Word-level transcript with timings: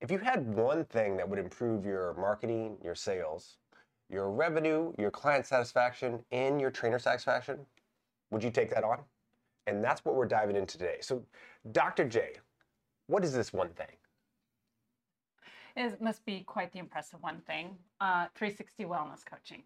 If 0.00 0.12
you 0.12 0.18
had 0.18 0.54
one 0.54 0.84
thing 0.84 1.16
that 1.16 1.28
would 1.28 1.40
improve 1.40 1.84
your 1.84 2.14
marketing, 2.14 2.76
your 2.84 2.94
sales, 2.94 3.56
your 4.08 4.30
revenue, 4.30 4.92
your 4.96 5.10
client 5.10 5.44
satisfaction, 5.44 6.20
and 6.30 6.60
your 6.60 6.70
trainer 6.70 7.00
satisfaction, 7.00 7.58
would 8.30 8.44
you 8.44 8.50
take 8.50 8.70
that 8.70 8.84
on? 8.84 9.00
And 9.66 9.82
that's 9.82 10.04
what 10.04 10.14
we're 10.14 10.26
diving 10.26 10.54
into 10.54 10.78
today. 10.78 10.98
So, 11.00 11.24
Dr. 11.72 12.08
J, 12.08 12.36
what 13.08 13.24
is 13.24 13.32
this 13.32 13.52
one 13.52 13.70
thing? 13.70 13.88
It 15.76 16.00
must 16.00 16.24
be 16.24 16.40
quite 16.40 16.72
the 16.72 16.78
impressive 16.78 17.20
one 17.20 17.40
thing 17.40 17.76
uh, 18.00 18.26
360 18.36 18.84
wellness 18.84 19.24
coaching. 19.26 19.64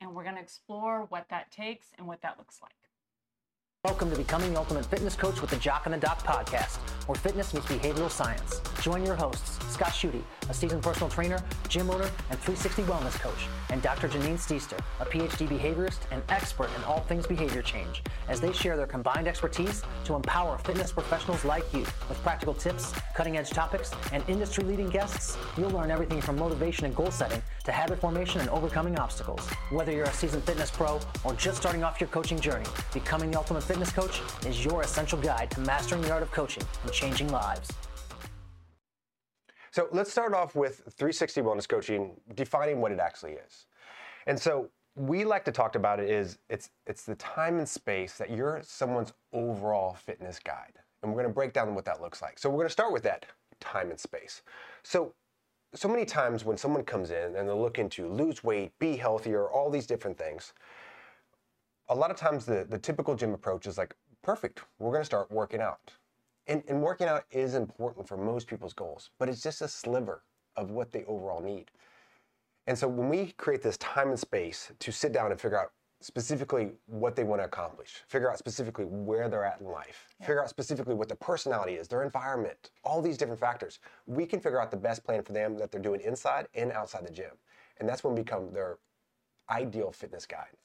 And 0.00 0.14
we're 0.14 0.24
going 0.24 0.36
to 0.36 0.40
explore 0.40 1.06
what 1.08 1.28
that 1.30 1.50
takes 1.50 1.88
and 1.98 2.06
what 2.06 2.22
that 2.22 2.38
looks 2.38 2.60
like. 2.62 2.74
Welcome 3.84 4.10
to 4.12 4.16
Becoming 4.16 4.54
the 4.54 4.58
Ultimate 4.58 4.86
Fitness 4.86 5.14
Coach 5.14 5.42
with 5.42 5.50
the 5.50 5.56
Jock 5.56 5.84
and 5.84 5.92
the 5.92 5.98
Doc 5.98 6.22
podcast, 6.22 6.76
where 7.06 7.16
fitness 7.16 7.52
meets 7.52 7.66
behavioral 7.66 8.10
science. 8.10 8.62
Join 8.80 9.04
your 9.04 9.14
hosts, 9.14 9.58
Scott 9.74 9.88
Schutte, 9.88 10.22
a 10.48 10.54
seasoned 10.54 10.84
personal 10.84 11.08
trainer, 11.10 11.42
gym 11.68 11.90
owner, 11.90 12.08
and 12.30 12.38
360 12.38 12.82
wellness 12.82 13.18
coach, 13.18 13.48
and 13.70 13.82
Dr. 13.82 14.08
Janine 14.08 14.38
Steester, 14.38 14.78
a 15.00 15.04
PhD 15.04 15.48
behaviorist 15.48 15.98
and 16.12 16.22
expert 16.28 16.70
in 16.76 16.84
all 16.84 17.00
things 17.00 17.26
behavior 17.26 17.60
change, 17.60 18.04
as 18.28 18.40
they 18.40 18.52
share 18.52 18.76
their 18.76 18.86
combined 18.86 19.26
expertise 19.26 19.82
to 20.04 20.14
empower 20.14 20.58
fitness 20.58 20.92
professionals 20.92 21.44
like 21.44 21.64
you 21.74 21.80
with 22.08 22.22
practical 22.22 22.54
tips, 22.54 22.92
cutting 23.16 23.36
edge 23.36 23.50
topics, 23.50 23.90
and 24.12 24.22
industry 24.28 24.62
leading 24.62 24.88
guests. 24.88 25.36
You'll 25.58 25.70
learn 25.70 25.90
everything 25.90 26.20
from 26.20 26.38
motivation 26.38 26.86
and 26.86 26.94
goal 26.94 27.10
setting 27.10 27.42
to 27.64 27.72
habit 27.72 28.00
formation 28.00 28.40
and 28.40 28.50
overcoming 28.50 28.96
obstacles. 28.96 29.44
Whether 29.70 29.90
you're 29.90 30.04
a 30.04 30.12
seasoned 30.12 30.44
fitness 30.44 30.70
pro 30.70 31.00
or 31.24 31.34
just 31.34 31.56
starting 31.56 31.82
off 31.82 32.00
your 32.00 32.10
coaching 32.10 32.38
journey, 32.38 32.66
Becoming 32.92 33.32
the 33.32 33.38
Ultimate 33.38 33.64
Fitness 33.64 33.90
Coach 33.90 34.20
is 34.46 34.64
your 34.64 34.82
essential 34.82 35.18
guide 35.18 35.50
to 35.50 35.60
mastering 35.62 36.02
the 36.02 36.12
art 36.12 36.22
of 36.22 36.30
coaching 36.30 36.62
and 36.84 36.92
changing 36.92 37.28
lives. 37.32 37.72
So 39.74 39.88
let's 39.90 40.12
start 40.12 40.34
off 40.34 40.54
with 40.54 40.82
360 40.86 41.40
Wellness 41.40 41.68
Coaching, 41.68 42.12
defining 42.36 42.80
what 42.80 42.92
it 42.92 43.00
actually 43.00 43.32
is. 43.32 43.66
And 44.28 44.38
so 44.38 44.68
we 44.94 45.24
like 45.24 45.44
to 45.46 45.50
talk 45.50 45.74
about 45.74 45.98
it 45.98 46.08
is 46.08 46.38
it's 46.48 46.70
it's 46.86 47.02
the 47.02 47.16
time 47.16 47.58
and 47.58 47.68
space 47.68 48.16
that 48.18 48.30
you're 48.30 48.60
someone's 48.62 49.12
overall 49.32 49.94
fitness 49.94 50.38
guide. 50.38 50.74
And 51.02 51.10
we're 51.10 51.22
going 51.22 51.28
to 51.28 51.34
break 51.34 51.52
down 51.52 51.74
what 51.74 51.84
that 51.86 52.00
looks 52.00 52.22
like. 52.22 52.38
So 52.38 52.48
we're 52.48 52.58
going 52.58 52.68
to 52.68 52.72
start 52.72 52.92
with 52.92 53.02
that 53.02 53.26
time 53.58 53.90
and 53.90 53.98
space. 53.98 54.42
So 54.84 55.12
so 55.74 55.88
many 55.88 56.04
times 56.04 56.44
when 56.44 56.56
someone 56.56 56.84
comes 56.84 57.10
in 57.10 57.34
and 57.34 57.48
they're 57.48 57.56
looking 57.56 57.88
to 57.90 58.06
lose 58.08 58.44
weight, 58.44 58.70
be 58.78 58.96
healthier, 58.96 59.48
all 59.48 59.70
these 59.70 59.88
different 59.88 60.16
things, 60.16 60.52
a 61.88 61.94
lot 61.96 62.12
of 62.12 62.16
times 62.16 62.44
the, 62.44 62.64
the 62.70 62.78
typical 62.78 63.16
gym 63.16 63.34
approach 63.34 63.66
is 63.66 63.76
like, 63.76 63.96
perfect, 64.22 64.60
we're 64.78 64.96
to 64.96 65.04
start 65.04 65.32
working 65.32 65.60
out. 65.60 65.90
And, 66.46 66.62
and 66.68 66.82
working 66.82 67.06
out 67.06 67.24
is 67.30 67.54
important 67.54 68.06
for 68.06 68.16
most 68.16 68.46
people's 68.46 68.74
goals, 68.74 69.10
but 69.18 69.28
it's 69.28 69.42
just 69.42 69.62
a 69.62 69.68
sliver 69.68 70.22
of 70.56 70.70
what 70.70 70.92
they 70.92 71.04
overall 71.04 71.40
need. 71.40 71.70
And 72.66 72.78
so 72.78 72.88
when 72.88 73.08
we 73.08 73.32
create 73.36 73.62
this 73.62 73.76
time 73.78 74.10
and 74.10 74.18
space 74.18 74.72
to 74.78 74.92
sit 74.92 75.12
down 75.12 75.30
and 75.30 75.40
figure 75.40 75.58
out 75.58 75.72
specifically 76.00 76.72
what 76.86 77.16
they 77.16 77.24
want 77.24 77.40
to 77.40 77.46
accomplish, 77.46 78.02
figure 78.08 78.30
out 78.30 78.38
specifically 78.38 78.84
where 78.84 79.28
they're 79.28 79.44
at 79.44 79.60
in 79.60 79.66
life, 79.66 80.08
yeah. 80.20 80.26
figure 80.26 80.42
out 80.42 80.50
specifically 80.50 80.94
what 80.94 81.08
their 81.08 81.16
personality 81.16 81.74
is, 81.74 81.88
their 81.88 82.02
environment, 82.02 82.70
all 82.84 83.00
these 83.00 83.16
different 83.16 83.40
factors, 83.40 83.80
we 84.06 84.26
can 84.26 84.38
figure 84.38 84.60
out 84.60 84.70
the 84.70 84.76
best 84.76 85.02
plan 85.04 85.22
for 85.22 85.32
them 85.32 85.56
that 85.56 85.72
they're 85.72 85.80
doing 85.80 86.00
inside 86.02 86.46
and 86.54 86.72
outside 86.72 87.06
the 87.06 87.12
gym. 87.12 87.32
And 87.80 87.88
that's 87.88 88.04
when 88.04 88.14
we 88.14 88.22
become 88.22 88.52
their 88.52 88.78
ideal 89.50 89.92
fitness 89.92 90.26
guide. 90.26 90.56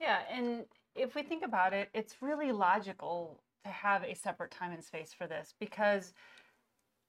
Yeah, 0.00 0.20
and 0.30 0.64
if 0.94 1.14
we 1.14 1.22
think 1.22 1.44
about 1.44 1.74
it, 1.74 1.90
it's 1.92 2.16
really 2.22 2.52
logical 2.52 3.42
to 3.64 3.70
have 3.70 4.02
a 4.04 4.14
separate 4.14 4.50
time 4.50 4.72
and 4.72 4.82
space 4.82 5.12
for 5.12 5.26
this 5.26 5.54
because 5.58 6.12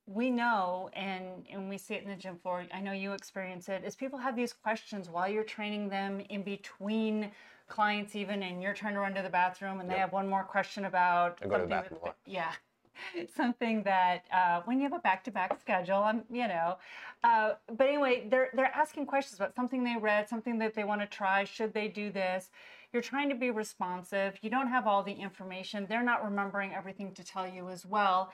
we 0.06 0.30
know 0.30 0.90
and 0.94 1.46
and 1.52 1.70
we 1.70 1.78
see 1.78 1.94
it 1.94 2.04
in 2.04 2.10
the 2.10 2.16
gym 2.16 2.36
floor 2.38 2.66
i 2.74 2.82
know 2.82 2.92
you 2.92 3.14
experience 3.14 3.70
it 3.70 3.84
is 3.86 3.96
people 3.96 4.18
have 4.18 4.36
these 4.36 4.54
questions 4.54 5.10
while 5.10 5.28
you're 5.28 5.44
training 5.44 5.90
them 5.90 6.22
in 6.30 6.42
between 6.42 7.32
clients 7.68 8.16
even 8.16 8.44
and 8.44 8.62
you're 8.62 8.74
trying 8.74 8.94
to 8.94 9.00
run 9.00 9.14
to 9.14 9.22
the 9.22 9.30
bathroom 9.30 9.80
and 9.80 9.88
yep. 9.88 9.96
they 9.96 10.00
have 10.00 10.12
one 10.12 10.28
more 10.28 10.44
question 10.44 10.86
about 10.86 11.40
I 11.42 11.48
go 11.48 11.58
to 11.58 11.64
the 11.64 11.70
bathroom 11.70 12.00
with, 12.04 12.14
yeah 12.26 12.52
something 13.36 13.84
that 13.84 14.26
uh, 14.34 14.62
when 14.66 14.78
you 14.78 14.84
have 14.84 14.94
a 14.94 15.00
back-to-back 15.00 15.60
schedule 15.62 15.98
i'm 15.98 16.24
you 16.30 16.48
know 16.48 16.78
uh, 17.24 17.54
but 17.78 17.88
anyway 17.88 18.28
they're 18.30 18.50
they're 18.54 18.74
asking 18.76 19.06
questions 19.06 19.40
about 19.40 19.56
something 19.56 19.84
they 19.84 19.96
read 20.00 20.28
something 20.28 20.58
that 20.58 20.74
they 20.74 20.84
want 20.84 21.00
to 21.00 21.08
try 21.08 21.44
should 21.44 21.74
they 21.74 21.88
do 21.88 22.12
this 22.12 22.50
you're 22.94 23.02
trying 23.02 23.30
to 23.30 23.36
be 23.36 23.52
responsive. 23.52 24.38
You 24.42 24.50
don't 24.50 24.68
have 24.68 24.88
all 24.88 25.04
the 25.04 25.14
information. 25.14 25.86
They're 25.88 26.04
not 26.04 26.24
remembering 26.24 26.74
everything 26.74 27.14
to 27.14 27.24
tell 27.24 27.48
you 27.48 27.70
as 27.70 27.86
well. 27.86 28.32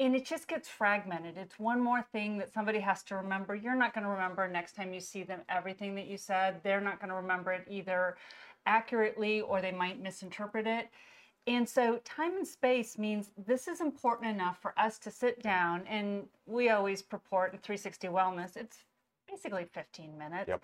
And 0.00 0.14
it 0.14 0.24
just 0.24 0.46
gets 0.46 0.68
fragmented. 0.68 1.36
It's 1.36 1.58
one 1.58 1.82
more 1.82 2.02
thing 2.12 2.38
that 2.38 2.52
somebody 2.52 2.78
has 2.80 3.02
to 3.04 3.16
remember. 3.16 3.54
You're 3.54 3.74
not 3.74 3.94
going 3.94 4.04
to 4.04 4.10
remember 4.10 4.46
next 4.46 4.76
time 4.76 4.92
you 4.92 5.00
see 5.00 5.24
them 5.24 5.40
everything 5.48 5.94
that 5.96 6.06
you 6.06 6.16
said. 6.16 6.60
They're 6.62 6.80
not 6.80 7.00
going 7.00 7.08
to 7.08 7.16
remember 7.16 7.52
it 7.52 7.66
either 7.68 8.16
accurately 8.64 9.40
or 9.40 9.60
they 9.60 9.72
might 9.72 10.00
misinterpret 10.00 10.66
it. 10.66 10.88
And 11.48 11.66
so, 11.66 11.98
time 12.04 12.36
and 12.36 12.46
space 12.46 12.98
means 12.98 13.30
this 13.46 13.68
is 13.68 13.80
important 13.80 14.30
enough 14.30 14.58
for 14.60 14.74
us 14.78 14.98
to 14.98 15.10
sit 15.10 15.42
down, 15.42 15.86
and 15.88 16.26
we 16.44 16.68
always 16.68 17.00
purport 17.00 17.54
in 17.54 17.58
360 17.60 18.08
Wellness, 18.08 18.54
it's 18.54 18.84
basically 19.26 19.64
15 19.64 20.18
minutes. 20.18 20.48
Yep. 20.48 20.62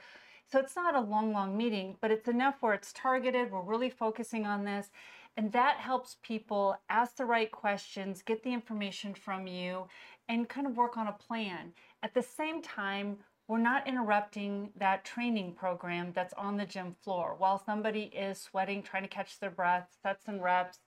So 0.51 0.59
it's 0.59 0.77
not 0.77 0.95
a 0.95 1.01
long, 1.01 1.33
long 1.33 1.57
meeting, 1.57 1.97
but 2.01 2.11
it's 2.11 2.29
enough 2.29 2.57
where 2.61 2.75
it's 2.75 2.93
targeted. 2.93 3.51
We're 3.51 3.63
really 3.63 3.91
focusing 3.91 4.47
on 4.47 4.65
this. 4.65 4.91
And 5.37 5.51
that 5.53 5.79
helps 5.79 6.17
people 6.23 6.77
ask 6.89 7.17
the 7.17 7.25
right 7.25 7.51
questions, 7.51 8.23
get 8.23 8.43
the 8.45 8.53
information 8.53 9.15
from 9.15 9.47
you, 9.47 9.89
and 10.29 10.49
kind 10.49 10.67
of 10.67 10.77
work 10.77 10.97
on 10.97 11.09
a 11.09 11.13
plan. 11.13 11.73
At 12.03 12.15
the 12.15 12.23
same 12.23 12.63
time, 12.63 13.19
we're 13.49 13.59
not 13.59 13.87
interrupting 13.87 14.71
that 14.77 15.05
training 15.05 15.55
program 15.55 16.13
that's 16.15 16.33
on 16.35 16.57
the 16.57 16.65
gym 16.65 16.95
floor. 17.03 17.35
While 17.37 17.63
somebody 17.63 18.05
is 18.05 18.41
sweating, 18.41 18.83
trying 18.83 19.03
to 19.03 19.09
catch 19.09 19.39
their 19.39 19.51
breath, 19.51 19.89
sets 20.03 20.29
and 20.29 20.43
reps, 20.43 20.79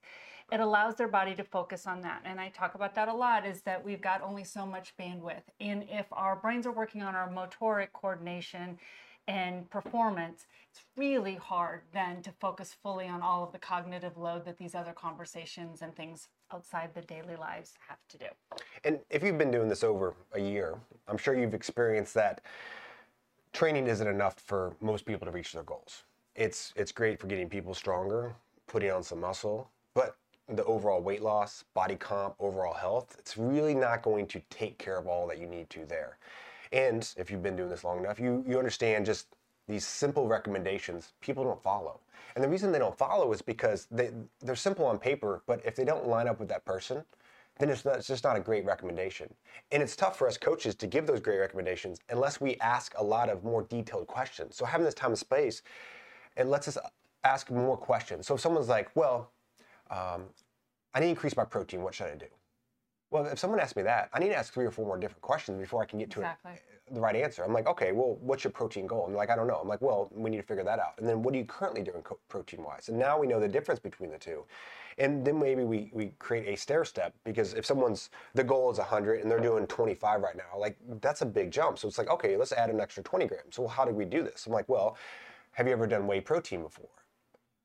it 0.52 0.60
allows 0.60 0.96
their 0.96 1.10
body 1.10 1.36
to 1.36 1.44
focus 1.44 1.86
on 1.86 2.02
that. 2.02 2.22
And 2.24 2.40
I 2.40 2.50
talk 2.50 2.74
about 2.74 2.96
that 2.96 3.10
a 3.10 3.14
lot 3.14 3.46
is 3.46 3.62
that 3.64 3.84
we've 3.84 4.02
got 4.02 4.22
only 4.22 4.46
so 4.46 4.66
much 4.66 4.94
bandwidth. 4.98 5.44
And 5.60 5.84
if 5.90 6.06
our 6.12 6.36
brains 6.38 6.66
are 6.66 6.72
working 6.72 7.04
on 7.04 7.16
our 7.16 7.30
motoric 7.30 7.92
coordination, 7.94 8.80
and 9.28 9.70
performance, 9.70 10.46
it's 10.72 10.82
really 10.96 11.36
hard 11.36 11.82
then 11.94 12.22
to 12.22 12.32
focus 12.40 12.76
fully 12.82 13.08
on 13.08 13.22
all 13.22 13.44
of 13.44 13.52
the 13.52 13.58
cognitive 13.58 14.18
load 14.18 14.46
that 14.46 14.58
these 14.58 14.76
other 14.76 14.94
conversations 14.94 15.82
and 15.82 15.96
things 15.96 16.30
outside 16.54 16.92
the 16.94 17.02
daily 17.02 17.36
lives 17.36 17.74
have 17.88 17.98
to 18.10 18.18
do. 18.18 18.26
And 18.84 19.00
if 19.10 19.24
you've 19.24 19.38
been 19.38 19.52
doing 19.52 19.68
this 19.68 19.84
over 19.84 20.14
a 20.34 20.40
year, 20.40 20.76
I'm 21.08 21.18
sure 21.18 21.38
you've 21.38 21.54
experienced 21.54 22.14
that 22.14 22.42
training 23.54 23.88
isn't 23.88 24.08
enough 24.08 24.36
for 24.40 24.76
most 24.82 25.06
people 25.06 25.26
to 25.26 25.32
reach 25.32 25.54
their 25.54 25.64
goals. 25.64 26.04
It's 26.36 26.72
it's 26.76 26.92
great 26.92 27.20
for 27.20 27.28
getting 27.28 27.50
people 27.50 27.74
stronger, 27.74 28.36
putting 28.68 28.92
on 28.92 29.02
some 29.02 29.20
muscle, 29.20 29.70
but 29.96 30.16
the 30.50 30.64
overall 30.66 31.02
weight 31.02 31.22
loss, 31.22 31.66
body 31.74 31.96
comp, 31.96 32.36
overall 32.40 32.74
health, 32.74 33.16
it's 33.20 33.38
really 33.38 33.74
not 33.74 34.02
going 34.04 34.28
to 34.28 34.42
take 34.50 34.78
care 34.78 34.98
of 34.98 35.08
all 35.08 35.28
that 35.28 35.40
you 35.40 35.48
need 35.48 35.70
to 35.72 35.86
there. 35.86 36.18
And 36.72 37.14
if 37.18 37.32
you've 37.32 37.44
been 37.44 37.56
doing 37.56 37.70
this 37.70 37.84
long 37.84 38.00
enough, 38.00 38.20
you, 38.20 38.44
you 38.48 38.58
understand 38.58 39.06
just 39.06 39.28
these 39.68 39.86
simple 39.86 40.28
recommendations 40.28 41.14
people 41.22 41.44
don't 41.44 41.62
follow. 41.62 42.00
And 42.36 42.44
the 42.44 42.50
reason 42.50 42.72
they 42.72 42.80
don't 42.80 42.98
follow 42.98 43.32
is 43.34 43.42
because 43.42 43.88
they, 43.92 44.12
they're 44.42 44.56
simple 44.56 44.86
on 44.86 44.98
paper, 45.00 45.42
but 45.46 45.62
if 45.66 45.76
they 45.76 45.86
don't 45.86 46.08
line 46.08 46.28
up 46.28 46.40
with 46.40 46.50
that 46.50 46.66
person, 46.66 47.04
then 47.60 47.70
it's, 47.70 47.84
not, 47.86 47.98
it's 47.98 48.08
just 48.08 48.24
not 48.24 48.38
a 48.38 48.40
great 48.40 48.66
recommendation. 48.66 49.34
And 49.72 49.82
it's 49.82 49.96
tough 49.96 50.18
for 50.18 50.28
us 50.28 50.38
coaches 50.38 50.76
to 50.76 50.88
give 50.88 51.08
those 51.08 51.20
great 51.20 51.40
recommendations 51.40 52.00
unless 52.10 52.40
we 52.40 52.56
ask 52.58 52.94
a 52.98 53.04
lot 53.04 53.30
of 53.30 53.44
more 53.44 53.64
detailed 53.64 54.08
questions. 54.08 54.56
So 54.56 54.66
having 54.66 54.86
this 54.86 54.94
time 54.94 55.12
and 55.12 55.18
space, 55.18 55.64
it 56.36 56.46
lets 56.46 56.68
us 56.68 56.78
ask 57.24 57.50
more 57.50 57.76
questions. 57.76 58.28
So 58.28 58.36
if 58.36 58.42
someone's 58.42 58.70
like, 58.70 58.96
well, 58.96 59.32
um, 59.90 60.26
I 60.94 61.00
need 61.00 61.08
to 61.08 61.10
increase 61.10 61.36
my 61.36 61.46
protein, 61.46 61.82
what 61.82 61.96
should 61.96 62.08
I 62.08 62.16
do? 62.16 62.28
Well, 63.10 63.26
if 63.26 63.40
someone 63.40 63.60
asks 63.60 63.76
me 63.76 63.84
that, 63.84 64.10
I 64.14 64.20
need 64.20 64.30
to 64.30 64.36
ask 64.36 64.54
three 64.54 64.66
or 64.66 64.72
four 64.72 64.86
more 64.86 64.98
different 64.98 65.22
questions 65.22 65.60
before 65.60 65.82
I 65.82 65.86
can 65.86 65.98
get 65.98 66.10
to 66.12 66.20
exactly. 66.20 66.54
a, 66.90 66.94
the 66.94 67.00
right 67.00 67.16
answer. 67.16 67.44
I'm 67.44 67.54
like, 67.54 67.68
okay, 67.68 67.94
well, 67.94 68.18
what's 68.22 68.44
your 68.44 68.52
protein 68.52 68.86
goal? 68.86 69.06
I'm 69.08 69.14
like, 69.14 69.30
I 69.30 69.36
don't 69.36 69.48
know. 69.48 69.60
I'm 69.62 69.68
like, 69.68 69.82
well, 69.82 70.10
we 70.14 70.30
need 70.30 70.38
to 70.38 70.44
figure 70.44 70.64
that 70.66 70.80
out. 70.80 70.96
And 70.98 71.08
then 71.08 71.24
what 71.24 71.34
are 71.34 71.38
you 71.38 71.46
currently 71.46 71.84
doing 71.84 72.02
co- 72.02 72.20
protein 72.28 72.64
wise? 72.64 72.90
And 72.90 73.00
now 73.00 73.18
we 73.18 73.28
know 73.28 73.40
the 73.40 73.48
difference 73.48 73.80
between 73.80 74.12
the 74.12 74.18
two. 74.18 74.44
And 74.98 75.24
then 75.24 75.40
maybe 75.40 75.64
we, 75.64 75.90
we 75.94 76.12
create 76.20 76.48
a 76.48 76.58
stair 76.58 76.84
step 76.84 77.14
because 77.24 77.54
if 77.54 77.66
someone's, 77.66 78.10
the 78.34 78.44
goal 78.44 78.72
is 78.72 78.78
100 78.78 79.22
and 79.22 79.32
they're 79.32 79.40
doing 79.40 79.68
25 79.68 80.22
right 80.22 80.36
now, 80.36 80.58
like 80.58 80.78
that's 81.02 81.22
a 81.22 81.26
big 81.26 81.52
jump. 81.52 81.80
So 81.80 81.88
it's 81.88 81.98
like, 81.98 82.10
okay, 82.10 82.36
let's 82.36 82.52
add 82.52 82.70
an 82.70 82.82
extra 82.82 83.04
20 83.04 83.26
grams. 83.28 83.56
So 83.56 83.68
how 83.68 83.86
do 83.86 83.92
we 83.92 84.06
do 84.06 84.24
this? 84.24 84.48
I'm 84.48 84.54
like, 84.54 84.68
well, 84.68 84.98
have 85.52 85.66
you 85.66 85.74
ever 85.74 85.88
done 85.88 86.08
whey 86.08 86.20
protein 86.20 86.64
before? 86.64 86.90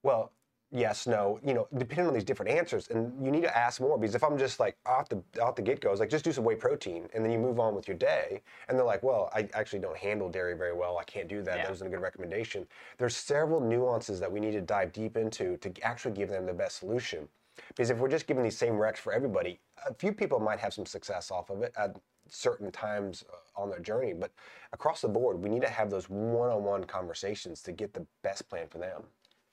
Well, 0.02 0.30
yes, 0.72 1.06
no, 1.06 1.38
you 1.44 1.54
know, 1.54 1.68
depending 1.76 2.06
on 2.06 2.14
these 2.14 2.24
different 2.24 2.50
answers, 2.50 2.88
and 2.88 3.12
you 3.24 3.30
need 3.30 3.42
to 3.42 3.56
ask 3.56 3.80
more 3.80 3.98
because 3.98 4.14
if 4.14 4.24
I'm 4.24 4.38
just 4.38 4.58
like 4.58 4.76
off 4.86 5.08
the 5.08 5.22
off 5.40 5.54
the 5.54 5.62
get 5.62 5.80
go, 5.80 5.90
it's 5.90 6.00
like 6.00 6.10
just 6.10 6.24
do 6.24 6.32
some 6.32 6.44
whey 6.44 6.56
protein, 6.56 7.08
and 7.14 7.24
then 7.24 7.30
you 7.30 7.38
move 7.38 7.60
on 7.60 7.74
with 7.74 7.86
your 7.86 7.96
day, 7.96 8.42
and 8.68 8.78
they're 8.78 8.86
like, 8.86 9.02
well, 9.02 9.30
I 9.34 9.48
actually 9.54 9.80
don't 9.80 9.96
handle 9.96 10.28
dairy 10.28 10.56
very 10.56 10.74
well, 10.74 10.98
I 10.98 11.04
can't 11.04 11.28
do 11.28 11.42
that. 11.42 11.56
Yeah. 11.56 11.62
That 11.62 11.70
wasn't 11.70 11.88
a 11.88 11.90
good 11.96 12.02
recommendation. 12.02 12.66
There's 12.98 13.16
several 13.16 13.60
nuances 13.60 14.18
that 14.20 14.32
we 14.32 14.40
need 14.40 14.52
to 14.52 14.62
dive 14.62 14.92
deep 14.92 15.16
into 15.16 15.56
to 15.58 15.72
actually 15.82 16.14
give 16.14 16.30
them 16.30 16.46
the 16.46 16.54
best 16.54 16.78
solution. 16.78 17.28
Because 17.68 17.90
if 17.90 17.98
we're 17.98 18.08
just 18.08 18.26
giving 18.26 18.42
these 18.42 18.56
same 18.56 18.74
recs 18.74 18.96
for 18.96 19.12
everybody, 19.12 19.60
a 19.86 19.92
few 19.92 20.12
people 20.12 20.40
might 20.40 20.58
have 20.58 20.72
some 20.72 20.86
success 20.86 21.30
off 21.30 21.50
of 21.50 21.62
it 21.62 21.72
at 21.76 21.98
certain 22.28 22.70
times 22.70 23.24
uh, 23.30 23.60
on 23.60 23.68
their 23.68 23.80
journey. 23.80 24.14
But 24.14 24.30
across 24.72 25.02
the 25.02 25.08
board, 25.08 25.38
we 25.42 25.50
need 25.50 25.60
to 25.62 25.68
have 25.68 25.90
those 25.90 26.08
one-on-one 26.08 26.84
conversations 26.84 27.60
to 27.62 27.72
get 27.72 27.92
the 27.92 28.06
best 28.22 28.48
plan 28.48 28.68
for 28.68 28.78
them. 28.78 29.02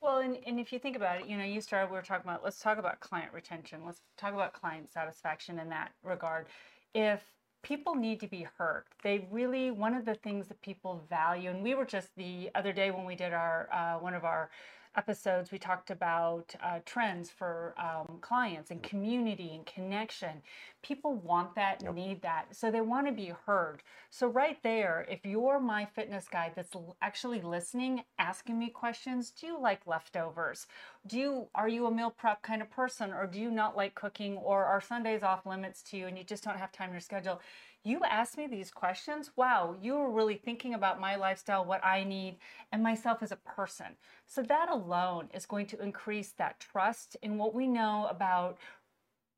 Well, 0.01 0.19
and, 0.19 0.38
and 0.46 0.60
if 0.60 0.72
you 0.72 0.80
think 0.80 0.96
about 0.96 1.22
it, 1.22 1.28
you 1.28 1.38
know, 1.38 1.44
you 1.44 1.60
started, 1.62 1.92
we 1.92 1.98
were 1.98 2.01
talking 2.01 2.30
about, 2.30 2.44
let's 2.44 2.60
talk 2.60 2.78
about 2.78 3.00
client 3.01 3.34
retention. 3.34 3.81
Let's 3.86 4.01
talk 4.18 4.34
about 4.34 4.54
client 4.54 4.92
satisfaction 4.92 5.60
in 5.60 5.69
that 5.69 5.92
regard. 6.04 6.48
If 6.94 7.22
people 7.63 7.96
need 7.96 8.22
to 8.22 8.28
be 8.28 8.48
heard, 8.57 8.86
they 9.04 9.28
really, 9.30 9.72
one 9.72 9.94
of 9.94 10.06
the 10.06 10.16
things 10.16 10.48
that 10.48 10.62
people 10.62 11.04
value, 11.10 11.50
and 11.50 11.62
we 11.62 11.75
were 11.75 11.86
just 11.86 12.16
the 12.16 12.50
other 12.56 12.72
day 12.72 12.92
when 12.92 13.06
we 13.06 13.16
did 13.16 13.34
our, 13.34 13.68
uh, 13.74 14.00
one 14.00 14.13
of 14.13 14.24
our 14.24 14.50
episodes, 14.95 15.51
we 15.51 15.57
talked 15.57 15.91
about 15.91 16.53
uh, 16.63 16.80
trends 16.86 17.30
for 17.30 17.75
um, 17.77 18.18
clients 18.21 18.71
and 18.71 18.81
community 18.81 19.51
and 19.53 19.65
connection. 19.65 20.41
People 20.81 21.15
want 21.15 21.56
that, 21.56 21.81
yep. 21.83 21.94
need 21.94 22.21
that, 22.21 22.45
so 22.51 22.71
they 22.71 22.81
want 22.81 23.07
to 23.07 23.13
be 23.13 23.33
heard. 23.45 23.83
So 24.09 24.27
right 24.27 24.57
there, 24.63 25.06
if 25.09 25.25
you're 25.25 25.59
my 25.59 25.86
fitness 25.86 26.27
guide 26.27 26.53
that's 26.56 26.75
actually 27.01 27.41
listening, 27.41 28.03
asking 28.18 28.57
me 28.57 28.69
questions, 28.69 29.30
do 29.30 29.47
you 29.47 29.59
like 29.59 29.86
leftovers? 29.86 30.68
Do 31.06 31.18
you 31.19 31.47
are 31.56 31.69
you 31.69 31.86
a 31.86 31.91
meal 31.91 32.12
prep 32.12 32.41
kind 32.41 32.62
of 32.62 32.69
person, 32.71 33.12
or 33.12 33.27
do 33.27 33.39
you 33.39 33.51
not 33.51 33.77
like 33.77 33.95
cooking, 33.95 34.38
or 34.38 34.65
are 34.65 34.81
Sundays 34.81 35.24
off 35.24 35.45
limits 35.45 35.81
to 35.83 35.97
you 35.97 36.07
and 36.07 36.18
you 36.18 36.24
just 36.24 36.44
don't 36.44 36.57
have 36.57 36.71
time 36.71 36.89
in 36.89 36.94
your 36.94 37.01
schedule? 37.01 37.39
You 37.83 38.01
asked 38.03 38.37
me 38.37 38.47
these 38.47 38.71
questions. 38.71 39.31
Wow, 39.35 39.75
you 39.81 39.95
were 39.95 40.11
really 40.11 40.35
thinking 40.35 40.73
about 40.73 40.99
my 40.99 41.15
lifestyle, 41.15 41.63
what 41.63 41.83
I 41.83 42.03
need, 42.03 42.37
and 42.71 42.83
myself 42.83 43.23
as 43.23 43.31
a 43.31 43.37
person. 43.37 43.95
So, 44.25 44.41
that 44.43 44.69
alone 44.69 45.29
is 45.33 45.45
going 45.45 45.65
to 45.67 45.81
increase 45.81 46.31
that 46.33 46.59
trust 46.59 47.15
in 47.21 47.37
what 47.37 47.53
we 47.53 47.67
know 47.67 48.07
about 48.09 48.57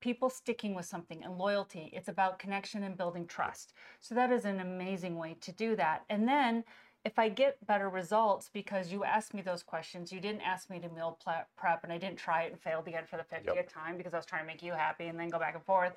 people 0.02 0.30
sticking 0.30 0.74
with 0.74 0.86
something 0.86 1.24
and 1.24 1.38
loyalty. 1.38 1.92
It's 1.94 2.08
about 2.08 2.40
connection 2.40 2.84
and 2.84 2.98
building 2.98 3.28
trust. 3.28 3.74
So, 4.00 4.16
that 4.16 4.32
is 4.32 4.46
an 4.46 4.60
amazing 4.60 5.18
way 5.18 5.38
to 5.42 5.52
do 5.52 5.76
that. 5.76 6.04
And 6.10 6.28
then 6.28 6.64
if 7.04 7.18
I 7.18 7.30
get 7.30 7.58
better 7.66 7.90
results 7.90 8.50
because 8.54 8.92
you 8.92 9.04
asked 9.04 9.34
me 9.34 9.42
those 9.42 9.64
questions, 9.64 10.12
you 10.12 10.20
didn't 10.20 10.42
ask 10.42 10.70
me 10.70 10.80
to 10.80 10.90
meal 10.90 11.18
prep 11.58 11.84
and 11.84 11.92
I 11.92 11.98
didn't 11.98 12.18
try 12.18 12.44
it 12.44 12.52
and 12.52 12.62
failed 12.62 12.88
again 12.88 13.06
for 13.08 13.18
the 13.18 13.24
50th 13.24 13.56
yep. 13.56 13.74
time 13.74 13.98
because 13.98 14.14
I 14.14 14.18
was 14.18 14.26
trying 14.26 14.44
to 14.44 14.48
make 14.48 14.62
you 14.62 14.74
happy 14.74 15.08
and 15.08 15.20
then 15.20 15.30
go 15.30 15.40
back 15.40 15.56
and 15.56 15.64
forth, 15.64 15.94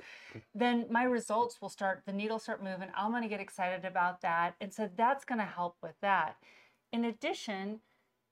then 0.54 0.86
my 0.88 1.04
results 1.04 1.60
will 1.60 1.68
start, 1.68 2.02
the 2.06 2.12
needle 2.12 2.38
start 2.38 2.62
moving. 2.62 2.88
I'm 2.96 3.10
going 3.10 3.22
to 3.22 3.28
get 3.28 3.40
excited 3.40 3.84
about 3.84 4.22
that. 4.22 4.54
And 4.60 4.72
so 4.72 4.88
that's 4.96 5.26
going 5.26 5.40
to 5.40 5.44
help 5.44 5.76
with 5.82 5.94
that. 6.00 6.36
In 6.90 7.04
addition, 7.04 7.80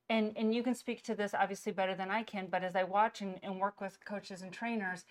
and, 0.08 0.32
and 0.36 0.54
you 0.54 0.62
can 0.62 0.74
speak 0.74 1.02
to 1.04 1.14
this 1.14 1.34
obviously 1.34 1.72
better 1.72 1.94
than 1.94 2.10
I 2.10 2.22
can, 2.22 2.46
but 2.50 2.64
as 2.64 2.74
I 2.74 2.84
watch 2.84 3.20
and, 3.20 3.38
and 3.42 3.60
work 3.60 3.80
with 3.82 4.02
coaches 4.04 4.40
and 4.40 4.50
trainers, 4.50 5.04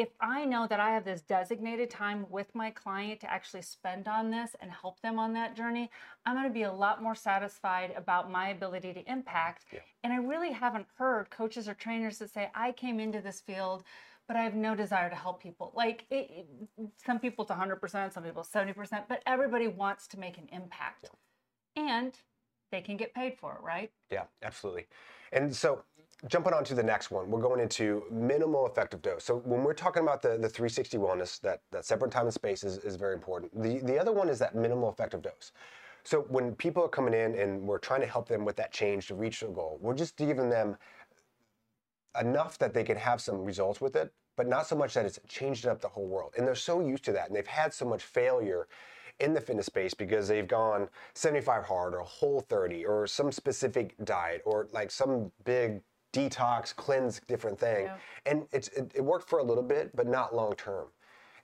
if 0.00 0.08
I 0.18 0.46
know 0.46 0.66
that 0.66 0.80
I 0.80 0.92
have 0.92 1.04
this 1.04 1.20
designated 1.20 1.90
time 1.90 2.24
with 2.30 2.54
my 2.54 2.70
client 2.70 3.20
to 3.20 3.30
actually 3.30 3.60
spend 3.60 4.08
on 4.08 4.30
this 4.30 4.56
and 4.58 4.70
help 4.70 4.98
them 5.02 5.18
on 5.18 5.34
that 5.34 5.54
journey, 5.54 5.90
I'm 6.24 6.36
going 6.36 6.48
to 6.48 6.54
be 6.54 6.62
a 6.62 6.72
lot 6.72 7.02
more 7.02 7.14
satisfied 7.14 7.92
about 7.94 8.30
my 8.30 8.48
ability 8.48 8.94
to 8.94 9.12
impact. 9.12 9.66
Yeah. 9.70 9.80
And 10.02 10.10
I 10.10 10.16
really 10.16 10.52
haven't 10.52 10.86
heard 10.96 11.28
coaches 11.28 11.68
or 11.68 11.74
trainers 11.74 12.16
that 12.20 12.30
say, 12.30 12.50
I 12.54 12.72
came 12.72 12.98
into 12.98 13.20
this 13.20 13.40
field, 13.40 13.84
but 14.26 14.38
I 14.38 14.42
have 14.42 14.54
no 14.54 14.74
desire 14.74 15.10
to 15.10 15.16
help 15.16 15.42
people. 15.42 15.70
Like 15.74 16.06
it, 16.08 16.30
it, 16.30 16.46
some 16.96 17.18
people 17.18 17.44
it's 17.44 17.52
100%, 17.52 18.10
some 18.14 18.22
people 18.22 18.42
70%, 18.42 19.02
but 19.06 19.22
everybody 19.26 19.68
wants 19.68 20.06
to 20.08 20.18
make 20.18 20.38
an 20.38 20.48
impact. 20.50 21.10
Yeah. 21.76 21.82
And 21.98 22.18
they 22.72 22.80
can 22.80 22.96
get 22.96 23.12
paid 23.12 23.36
for 23.36 23.52
it, 23.52 23.62
right? 23.62 23.90
Yeah, 24.10 24.24
absolutely. 24.42 24.86
And 25.30 25.54
so 25.54 25.84
jumping 26.28 26.52
on 26.52 26.64
to 26.64 26.74
the 26.74 26.82
next 26.82 27.10
one, 27.10 27.30
we're 27.30 27.40
going 27.40 27.60
into 27.60 28.04
minimal 28.10 28.66
effective 28.66 29.00
dose. 29.02 29.24
So 29.24 29.36
when 29.44 29.62
we're 29.62 29.74
talking 29.74 30.02
about 30.02 30.22
the, 30.22 30.30
the 30.30 30.48
360 30.48 30.98
wellness, 30.98 31.40
that, 31.40 31.62
that 31.70 31.84
separate 31.84 32.10
time 32.10 32.24
and 32.24 32.34
space 32.34 32.62
is, 32.62 32.78
is 32.78 32.96
very 32.96 33.14
important. 33.14 33.52
The, 33.60 33.78
the 33.78 33.98
other 33.98 34.12
one 34.12 34.28
is 34.28 34.38
that 34.40 34.54
minimal 34.54 34.90
effective 34.90 35.22
dose. 35.22 35.52
So 36.02 36.22
when 36.28 36.54
people 36.54 36.84
are 36.84 36.88
coming 36.88 37.14
in 37.14 37.34
and 37.34 37.62
we're 37.62 37.78
trying 37.78 38.00
to 38.00 38.06
help 38.06 38.28
them 38.28 38.44
with 38.44 38.56
that 38.56 38.72
change 38.72 39.06
to 39.08 39.14
reach 39.14 39.40
their 39.40 39.50
goal, 39.50 39.78
we're 39.80 39.94
just 39.94 40.16
giving 40.16 40.48
them 40.48 40.76
enough 42.20 42.58
that 42.58 42.74
they 42.74 42.84
can 42.84 42.96
have 42.96 43.20
some 43.20 43.44
results 43.44 43.80
with 43.80 43.96
it, 43.96 44.12
but 44.36 44.48
not 44.48 44.66
so 44.66 44.76
much 44.76 44.94
that 44.94 45.06
it's 45.06 45.18
changed 45.28 45.66
up 45.66 45.80
the 45.80 45.88
whole 45.88 46.06
world. 46.06 46.34
And 46.36 46.46
they're 46.46 46.54
so 46.54 46.80
used 46.80 47.04
to 47.04 47.12
that 47.12 47.28
and 47.28 47.36
they've 47.36 47.46
had 47.46 47.72
so 47.72 47.84
much 47.84 48.02
failure 48.02 48.66
in 49.20 49.34
the 49.34 49.40
fitness 49.40 49.66
space 49.66 49.94
because 49.94 50.28
they've 50.28 50.48
gone 50.48 50.88
75 51.14 51.64
hard 51.64 51.94
or 51.94 52.00
whole 52.00 52.40
30 52.40 52.84
or 52.86 53.06
some 53.06 53.30
specific 53.30 53.94
diet 54.04 54.42
or 54.44 54.68
like 54.72 54.90
some 54.90 55.30
big 55.44 55.82
detox, 56.12 56.74
cleanse, 56.74 57.20
different 57.28 57.58
thing. 57.58 57.84
Yeah. 57.84 57.96
And 58.26 58.46
it's 58.52 58.68
it, 58.68 58.92
it, 58.94 59.04
worked 59.04 59.28
for 59.28 59.38
a 59.38 59.42
little 59.42 59.62
bit, 59.62 59.94
but 59.94 60.06
not 60.06 60.34
long 60.34 60.54
term. 60.54 60.86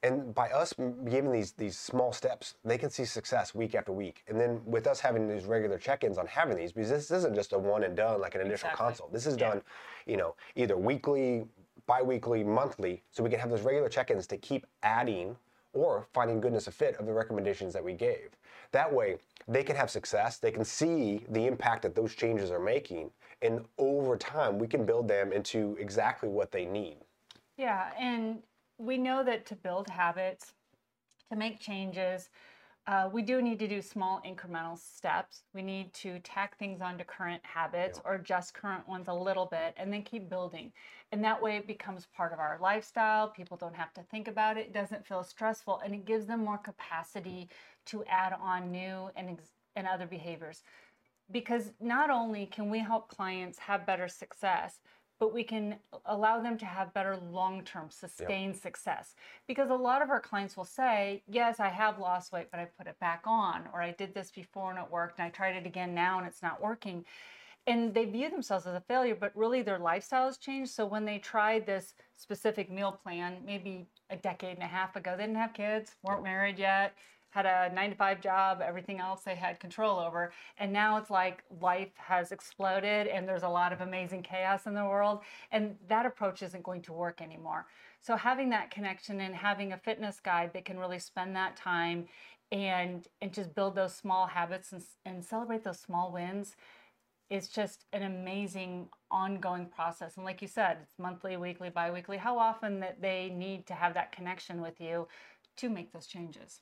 And 0.03 0.35
by 0.35 0.51
us 0.51 0.75
giving 1.09 1.33
these 1.33 1.53
these 1.53 1.79
small 1.79 2.13
steps, 2.13 2.55
they 2.65 2.79
can 2.79 2.91
see 2.91 3.05
success 3.05 3.55
week 3.55 3.75
after 3.75 3.93
week. 3.93 4.25
And 4.29 4.39
then 4.41 4.61
with 4.65 4.87
us 4.87 5.01
having 5.01 5.29
these 5.29 5.45
regular 5.45 5.79
check-ins 5.79 6.19
on 6.19 6.27
having 6.27 6.57
these, 6.57 6.73
because 6.73 6.91
this 6.91 7.11
isn't 7.11 7.35
just 7.35 7.53
a 7.53 7.59
one 7.59 7.85
and 7.85 7.97
done 7.97 8.21
like 8.21 8.35
an 8.35 8.41
initial 8.41 8.69
exactly. 8.69 8.87
consult. 8.87 9.13
This 9.13 9.27
is 9.27 9.37
yeah. 9.37 9.49
done, 9.49 9.63
you 10.07 10.17
know, 10.17 10.35
either 10.55 10.77
weekly, 10.77 11.47
bi-weekly, 11.87 12.45
monthly, 12.45 13.03
so 13.11 13.23
we 13.23 13.31
can 13.31 13.39
have 13.39 13.51
those 13.51 13.63
regular 13.63 13.89
check-ins 13.89 14.27
to 14.29 14.37
keep 14.37 14.67
adding 14.83 15.37
or 15.73 16.07
finding 16.13 16.41
goodness 16.41 16.67
of 16.67 16.75
fit 16.75 16.97
of 16.97 17.07
the 17.07 17.13
recommendations 17.13 17.73
that 17.73 17.85
we 17.85 17.93
gave. 17.93 18.31
That 18.73 18.93
way, 18.93 19.19
they 19.47 19.63
can 19.63 19.77
have 19.77 19.91
success, 19.91 20.39
they 20.39 20.51
can 20.51 20.65
see 20.65 21.25
the 21.31 21.47
impact 21.47 21.83
that 21.83 21.95
those 21.95 22.15
changes 22.15 22.51
are 22.51 22.59
making, 22.59 23.11
and 23.47 23.65
over 23.79 24.17
time, 24.17 24.59
we 24.59 24.67
can 24.67 24.85
build 24.85 25.09
them 25.09 25.33
into 25.33 25.77
exactly 25.81 26.29
what 26.29 26.53
they 26.53 26.65
need. 26.65 26.99
Yeah, 27.57 27.91
and 27.99 28.43
we 28.79 28.99
know 28.99 29.25
that 29.25 29.47
to 29.47 29.57
build 29.57 29.89
habits, 29.89 30.53
to 31.31 31.37
make 31.37 31.59
changes, 31.61 32.29
uh, 32.87 33.09
we 33.13 33.21
do 33.21 33.43
need 33.43 33.59
to 33.59 33.67
do 33.67 33.83
small 33.83 34.23
incremental 34.25 34.79
steps. 34.79 35.43
We 35.53 35.63
need 35.63 35.93
to 35.95 36.21
tack 36.21 36.57
things 36.57 36.81
onto 36.81 37.03
current 37.03 37.43
habits 37.45 37.99
yeah. 37.99 38.09
or 38.09 38.15
adjust 38.15 38.55
current 38.55 38.87
ones 38.89 39.09
a 39.09 39.13
little 39.13 39.47
bit 39.47 39.75
and 39.77 39.93
then 39.93 40.03
keep 40.03 40.29
building. 40.31 40.73
And 41.11 41.25
that 41.25 41.43
way 41.43 41.57
it 41.57 41.67
becomes 41.67 42.07
part 42.17 42.33
of 42.33 42.39
our 42.39 42.59
lifestyle. 42.63 43.29
People 43.29 43.57
don't 43.57 43.75
have 43.75 43.93
to 43.95 44.03
think 44.05 44.29
about 44.29 44.57
it. 44.57 44.67
It 44.67 44.73
doesn't 44.73 45.05
feel 45.05 45.25
stressful 45.25 45.81
and 45.85 45.95
it 45.95 46.05
gives 46.05 46.27
them 46.27 46.45
more 46.45 46.59
capacity 46.59 47.49
to 47.87 48.05
add 48.05 48.35
on 48.41 48.71
new 48.71 49.11
and, 49.17 49.31
ex- 49.31 49.51
and 49.75 49.89
other 49.89 50.07
behaviors. 50.07 50.63
Because 51.31 51.73
not 51.81 52.11
only 52.11 52.47
can 52.47 52.71
we 52.71 52.79
help 52.79 53.09
clients 53.09 53.59
have 53.59 53.87
better 53.87 54.09
success, 54.09 54.81
but 55.19 55.33
we 55.33 55.43
can 55.43 55.77
allow 56.05 56.41
them 56.41 56.59
to 56.59 56.67
have 56.67 56.93
better 56.93 57.17
long 57.17 57.63
term 57.63 57.89
sustained 57.91 58.55
yep. 58.55 58.63
success. 58.63 59.15
Because 59.47 59.71
a 59.71 59.75
lot 59.75 60.03
of 60.03 60.11
our 60.11 60.21
clients 60.21 60.57
will 60.57 60.65
say, 60.65 61.23
Yes, 61.27 61.59
I 61.59 61.69
have 61.69 61.99
lost 61.99 62.33
weight, 62.33 62.49
but 62.51 62.61
I 62.61 62.67
put 62.79 62.87
it 62.87 62.99
back 63.01 63.23
on, 63.25 63.65
or 63.73 63.83
I 63.83 63.93
did 63.93 64.15
this 64.15 64.31
before 64.31 64.71
and 64.71 64.79
it 64.79 64.91
worked, 64.91 65.19
and 65.19 65.27
I 65.27 65.31
tried 65.31 65.57
it 65.57 65.67
again 65.67 65.95
now 65.95 66.19
and 66.19 66.27
it's 66.27 66.43
not 66.43 66.63
working. 66.63 67.05
And 67.67 67.93
they 67.93 68.05
view 68.05 68.31
themselves 68.31 68.67
as 68.67 68.75
a 68.75 68.81
failure, 68.81 69.17
but 69.17 69.33
really 69.35 69.63
their 69.63 69.79
lifestyle 69.79 70.27
has 70.27 70.39
changed. 70.39 70.71
So 70.71 70.87
when 70.87 71.05
they 71.05 71.19
tried 71.19 71.67
this 71.67 71.95
specific 72.17 72.71
meal 72.71 72.93
plan, 72.93 73.39
maybe 73.45 73.87
a 74.11 74.17
decade 74.17 74.55
and 74.55 74.63
a 74.63 74.69
half 74.69 74.95
ago, 74.95 75.17
they 75.17 75.25
didn't 75.25 75.37
have 75.37 75.53
kids, 75.53 75.97
weren't 76.05 76.23
married 76.23 76.61
yet, 76.61 76.95
had 77.37 77.45
a 77.45 77.75
nine 77.75 77.91
to 77.91 77.97
five 77.97 78.23
job, 78.23 78.63
everything 78.65 78.99
else 78.99 79.21
they 79.21 79.35
had 79.35 79.61
control 79.61 79.99
over. 79.99 80.33
And 80.57 80.73
now 80.73 80.97
it's 80.97 81.11
like 81.11 81.43
life 81.61 81.93
has 81.97 82.33
exploded 82.33 83.07
and 83.07 83.29
there's 83.29 83.43
a 83.43 83.49
lot 83.49 83.75
of 83.75 83.83
amazing 83.83 84.23
chaos 84.23 84.67
in 84.67 84.73
the 84.73 84.85
world. 84.85 85.21
And 85.53 85.77
that 85.89 86.07
approach 86.07 86.43
isn't 86.43 86.63
going 86.63 86.81
to 86.83 86.95
work 86.95 87.21
anymore. 87.21 87.67
So 88.01 88.17
having 88.17 88.49
that 88.51 88.71
connection 88.71 89.21
and 89.21 89.35
having 89.35 89.73
a 89.75 89.77
fitness 89.77 90.19
guide 90.19 90.53
that 90.55 90.65
can 90.65 90.79
really 90.79 90.99
spend 90.99 91.37
that 91.37 91.57
time 91.57 92.07
and 92.53 93.07
and 93.21 93.33
just 93.35 93.55
build 93.55 93.75
those 93.75 93.95
small 93.95 94.29
habits 94.29 94.73
and, 94.73 94.83
and 95.05 95.23
celebrate 95.23 95.63
those 95.65 95.81
small 95.81 96.13
wins 96.13 96.57
is 97.29 97.49
just 97.49 97.85
an 97.93 98.03
amazing 98.03 98.89
ongoing 99.11 99.67
process. 99.67 100.17
And 100.17 100.25
like 100.25 100.41
you 100.41 100.49
said, 100.49 100.79
it's 100.83 100.99
monthly, 100.99 101.37
weekly, 101.37 101.71
biweekly, 101.71 102.17
how 102.17 102.39
often 102.39 102.81
that 102.81 103.03
they 103.03 103.29
need 103.29 103.67
to 103.67 103.75
have 103.75 103.95
that 103.95 104.13
connection 104.13 104.63
with 104.63 104.81
you 104.81 105.09
to 105.57 105.69
make 105.69 105.93
those 105.93 106.07
changes. 106.07 106.61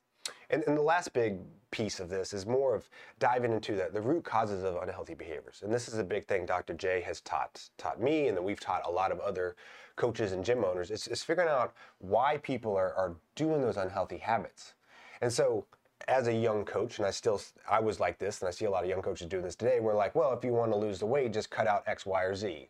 And, 0.51 0.63
and, 0.67 0.77
the 0.77 0.83
last 0.83 1.13
big 1.13 1.39
piece 1.71 2.01
of 2.01 2.09
this 2.09 2.33
is 2.33 2.47
more 2.47 2.75
of 2.75 2.89
diving 3.19 3.53
into 3.53 3.75
the, 3.93 4.01
root 4.01 4.25
causes 4.25 4.63
of 4.63 4.77
unhealthy 4.77 5.15
behaviors. 5.15 5.63
And 5.63 5.73
this 5.73 5.89
is 5.89 5.99
a 5.99 6.05
big 6.05 6.27
thing 6.27 6.47
Dr. 6.47 6.75
J 6.75 7.01
has 7.03 7.21
taught 7.21 7.69
taught 7.79 8.01
me 8.01 8.29
and 8.29 8.37
that 8.37 8.43
we've 8.43 8.61
taught 8.61 8.83
a 8.87 8.91
lot 8.91 9.11
of 9.11 9.21
other 9.21 9.57
coaches 9.97 10.33
and 10.33 10.45
gym 10.45 10.65
owners 10.65 10.91
is, 10.91 11.09
is 11.09 11.23
figuring 11.23 11.49
out 11.49 11.75
why 11.99 12.39
people 12.39 12.77
are, 12.77 12.95
are 12.95 13.15
doing 13.35 13.61
those 13.61 13.77
unhealthy 13.77 14.19
habits. 14.19 14.75
And 15.21 15.33
so 15.33 15.67
as 16.09 16.29
a 16.29 16.33
young 16.33 16.65
coach, 16.65 16.99
and 16.99 17.07
I 17.07 17.11
still 17.11 17.41
I 17.69 17.81
was 17.81 18.01
like 18.01 18.19
this, 18.19 18.41
and 18.41 18.49
I 18.49 18.51
see 18.51 18.67
a 18.67 18.71
lot 18.71 18.85
of 18.85 18.91
young 18.91 19.03
coaches 19.03 19.27
doing 19.27 19.43
this 19.45 19.57
today, 19.57 19.81
we're 19.81 19.95
like, 19.95 20.15
well, 20.15 20.33
if 20.33 20.45
you 20.45 20.53
want 20.53 20.73
to 20.73 20.79
lose 20.79 20.99
the 20.99 21.07
weight, 21.07 21.33
just 21.33 21.51
cut 21.51 21.67
out 21.67 21.83
X, 21.87 22.05
Y, 22.05 22.23
or 22.23 22.35
Z. 22.35 22.69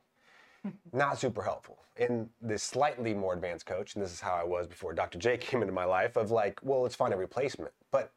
Not 0.92 1.18
super 1.18 1.42
helpful 1.42 1.78
in 1.96 2.28
the 2.42 2.58
slightly 2.58 3.14
more 3.14 3.34
advanced 3.34 3.66
coach, 3.66 3.94
and 3.94 4.04
this 4.04 4.12
is 4.12 4.20
how 4.20 4.34
I 4.34 4.44
was 4.44 4.66
before 4.66 4.92
Dr. 4.92 5.18
J 5.18 5.36
came 5.38 5.62
into 5.62 5.72
my 5.72 5.84
life, 5.84 6.16
of 6.16 6.30
like, 6.30 6.58
well, 6.62 6.82
let's 6.82 6.94
find 6.94 7.12
a 7.12 7.16
replacement. 7.16 7.72
But 7.90 8.12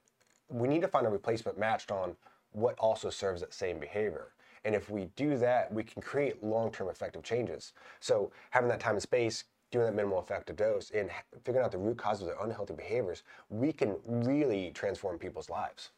we 0.49 0.67
need 0.67 0.81
to 0.81 0.87
find 0.87 1.05
a 1.05 1.09
replacement 1.09 1.57
matched 1.57 1.91
on 1.91 2.15
what 2.51 2.75
also 2.79 3.09
serves 3.09 3.41
that 3.41 3.53
same 3.53 3.79
behavior. 3.79 4.31
And 4.65 4.73
if 4.73 4.89
we 4.89 5.05
do 5.15 5.37
that, 5.37 5.71
we 5.71 5.83
can 5.83 6.01
create 6.01 6.43
long 6.43 6.71
term 6.71 6.89
effective 6.89 7.23
changes. 7.23 7.73
So 7.99 8.31
having 8.49 8.69
that 8.69 8.79
time 8.79 8.93
and 8.93 9.01
space, 9.01 9.43
doing 9.71 9.85
that 9.85 9.95
minimal 9.95 10.19
effective 10.19 10.55
dose 10.55 10.91
and 10.91 11.09
figuring 11.43 11.65
out 11.65 11.71
the 11.71 11.77
root 11.77 11.97
cause 11.97 12.21
of 12.21 12.27
their 12.27 12.41
unhealthy 12.41 12.73
behaviors, 12.73 13.23
we 13.49 13.71
can 13.71 13.97
really 14.05 14.71
transform 14.71 15.19
people's 15.19 15.49
lives. 15.49 15.91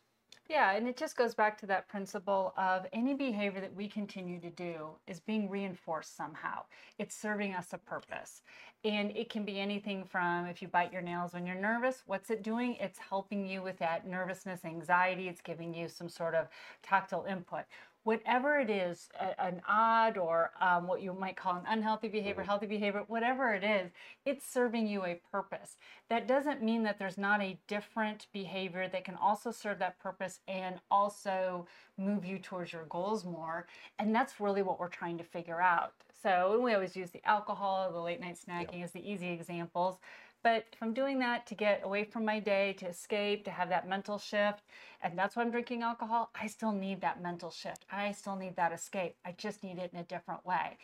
Yeah, 0.49 0.71
and 0.71 0.87
it 0.87 0.97
just 0.97 1.15
goes 1.15 1.35
back 1.35 1.59
to 1.59 1.67
that 1.67 1.87
principle 1.87 2.55
of 2.57 2.87
any 2.91 3.13
behavior 3.13 3.61
that 3.61 3.75
we 3.75 3.87
continue 3.87 4.39
to 4.41 4.49
do 4.49 4.89
is 5.05 5.19
being 5.19 5.47
reinforced 5.47 6.17
somehow. 6.17 6.63
It's 6.97 7.15
serving 7.15 7.53
us 7.53 7.71
a 7.71 7.77
purpose. 7.77 8.41
And 8.83 9.15
it 9.15 9.29
can 9.29 9.45
be 9.45 9.59
anything 9.59 10.03
from 10.03 10.47
if 10.47 10.59
you 10.59 10.67
bite 10.67 10.91
your 10.91 11.03
nails 11.03 11.33
when 11.33 11.45
you're 11.45 11.55
nervous, 11.55 12.01
what's 12.07 12.31
it 12.31 12.41
doing? 12.41 12.77
It's 12.79 12.97
helping 12.97 13.45
you 13.47 13.61
with 13.61 13.77
that 13.77 14.07
nervousness, 14.07 14.65
anxiety. 14.65 15.27
It's 15.29 15.41
giving 15.41 15.71
you 15.71 15.87
some 15.87 16.09
sort 16.09 16.33
of 16.33 16.47
tactile 16.81 17.25
input 17.29 17.65
whatever 18.03 18.59
it 18.59 18.69
is, 18.69 19.09
a, 19.19 19.41
an 19.41 19.61
odd 19.67 20.17
or 20.17 20.51
um, 20.61 20.87
what 20.87 21.01
you 21.01 21.13
might 21.13 21.35
call 21.35 21.55
an 21.55 21.63
unhealthy 21.67 22.07
behavior, 22.07 22.41
mm-hmm. 22.41 22.49
healthy 22.49 22.65
behavior, 22.65 23.03
whatever 23.07 23.53
it 23.53 23.63
is, 23.63 23.91
it's 24.25 24.45
serving 24.45 24.87
you 24.87 25.05
a 25.05 25.19
purpose. 25.31 25.77
That 26.09 26.27
doesn't 26.27 26.63
mean 26.63 26.83
that 26.83 26.97
there's 26.97 27.17
not 27.17 27.41
a 27.41 27.59
different 27.67 28.27
behavior 28.33 28.87
that 28.87 29.03
can 29.03 29.15
also 29.15 29.51
serve 29.51 29.79
that 29.79 29.99
purpose 29.99 30.39
and 30.47 30.75
also 30.89 31.67
move 31.97 32.25
you 32.25 32.39
towards 32.39 32.73
your 32.73 32.85
goals 32.85 33.25
more. 33.25 33.67
And 33.99 34.15
that's 34.15 34.39
really 34.39 34.61
what 34.61 34.79
we're 34.79 34.87
trying 34.87 35.17
to 35.17 35.23
figure 35.23 35.61
out. 35.61 35.93
So 36.21 36.59
we 36.61 36.73
always 36.73 36.95
use 36.95 37.11
the 37.11 37.25
alcohol, 37.25 37.91
the 37.91 37.99
late 37.99 38.19
night 38.19 38.37
snacking 38.37 38.83
as 38.83 38.91
the 38.91 39.09
easy 39.09 39.29
examples. 39.29 39.99
But 40.41 40.65
if 40.71 40.81
I'm 40.81 40.93
doing 40.93 41.19
that 41.19 41.45
to 41.47 41.55
get 41.55 41.81
away 41.83 42.05
from 42.05 42.23
my 42.23 42.39
day, 42.39 42.73
to 42.79 42.87
escape, 42.87 43.43
to 43.45 43.51
have 43.51 43.69
that 43.69 43.89
mental 43.89 44.17
shift, 44.17 44.63
and 45.01 45.17
that's 45.17 45.35
why 45.35 45.41
I'm 45.41 45.51
drinking 45.51 45.83
alcohol, 45.83 46.29
I 46.39 46.47
still 46.47 46.71
need 46.71 47.01
that 47.01 47.21
mental 47.21 47.51
shift. 47.51 47.85
I 47.91 48.11
still 48.13 48.35
need 48.35 48.55
that 48.55 48.71
escape. 48.71 49.15
I 49.25 49.33
just 49.33 49.63
need 49.63 49.77
it 49.77 49.91
in 49.93 49.99
a 49.99 50.03
different 50.03 50.45
way. 50.45 50.77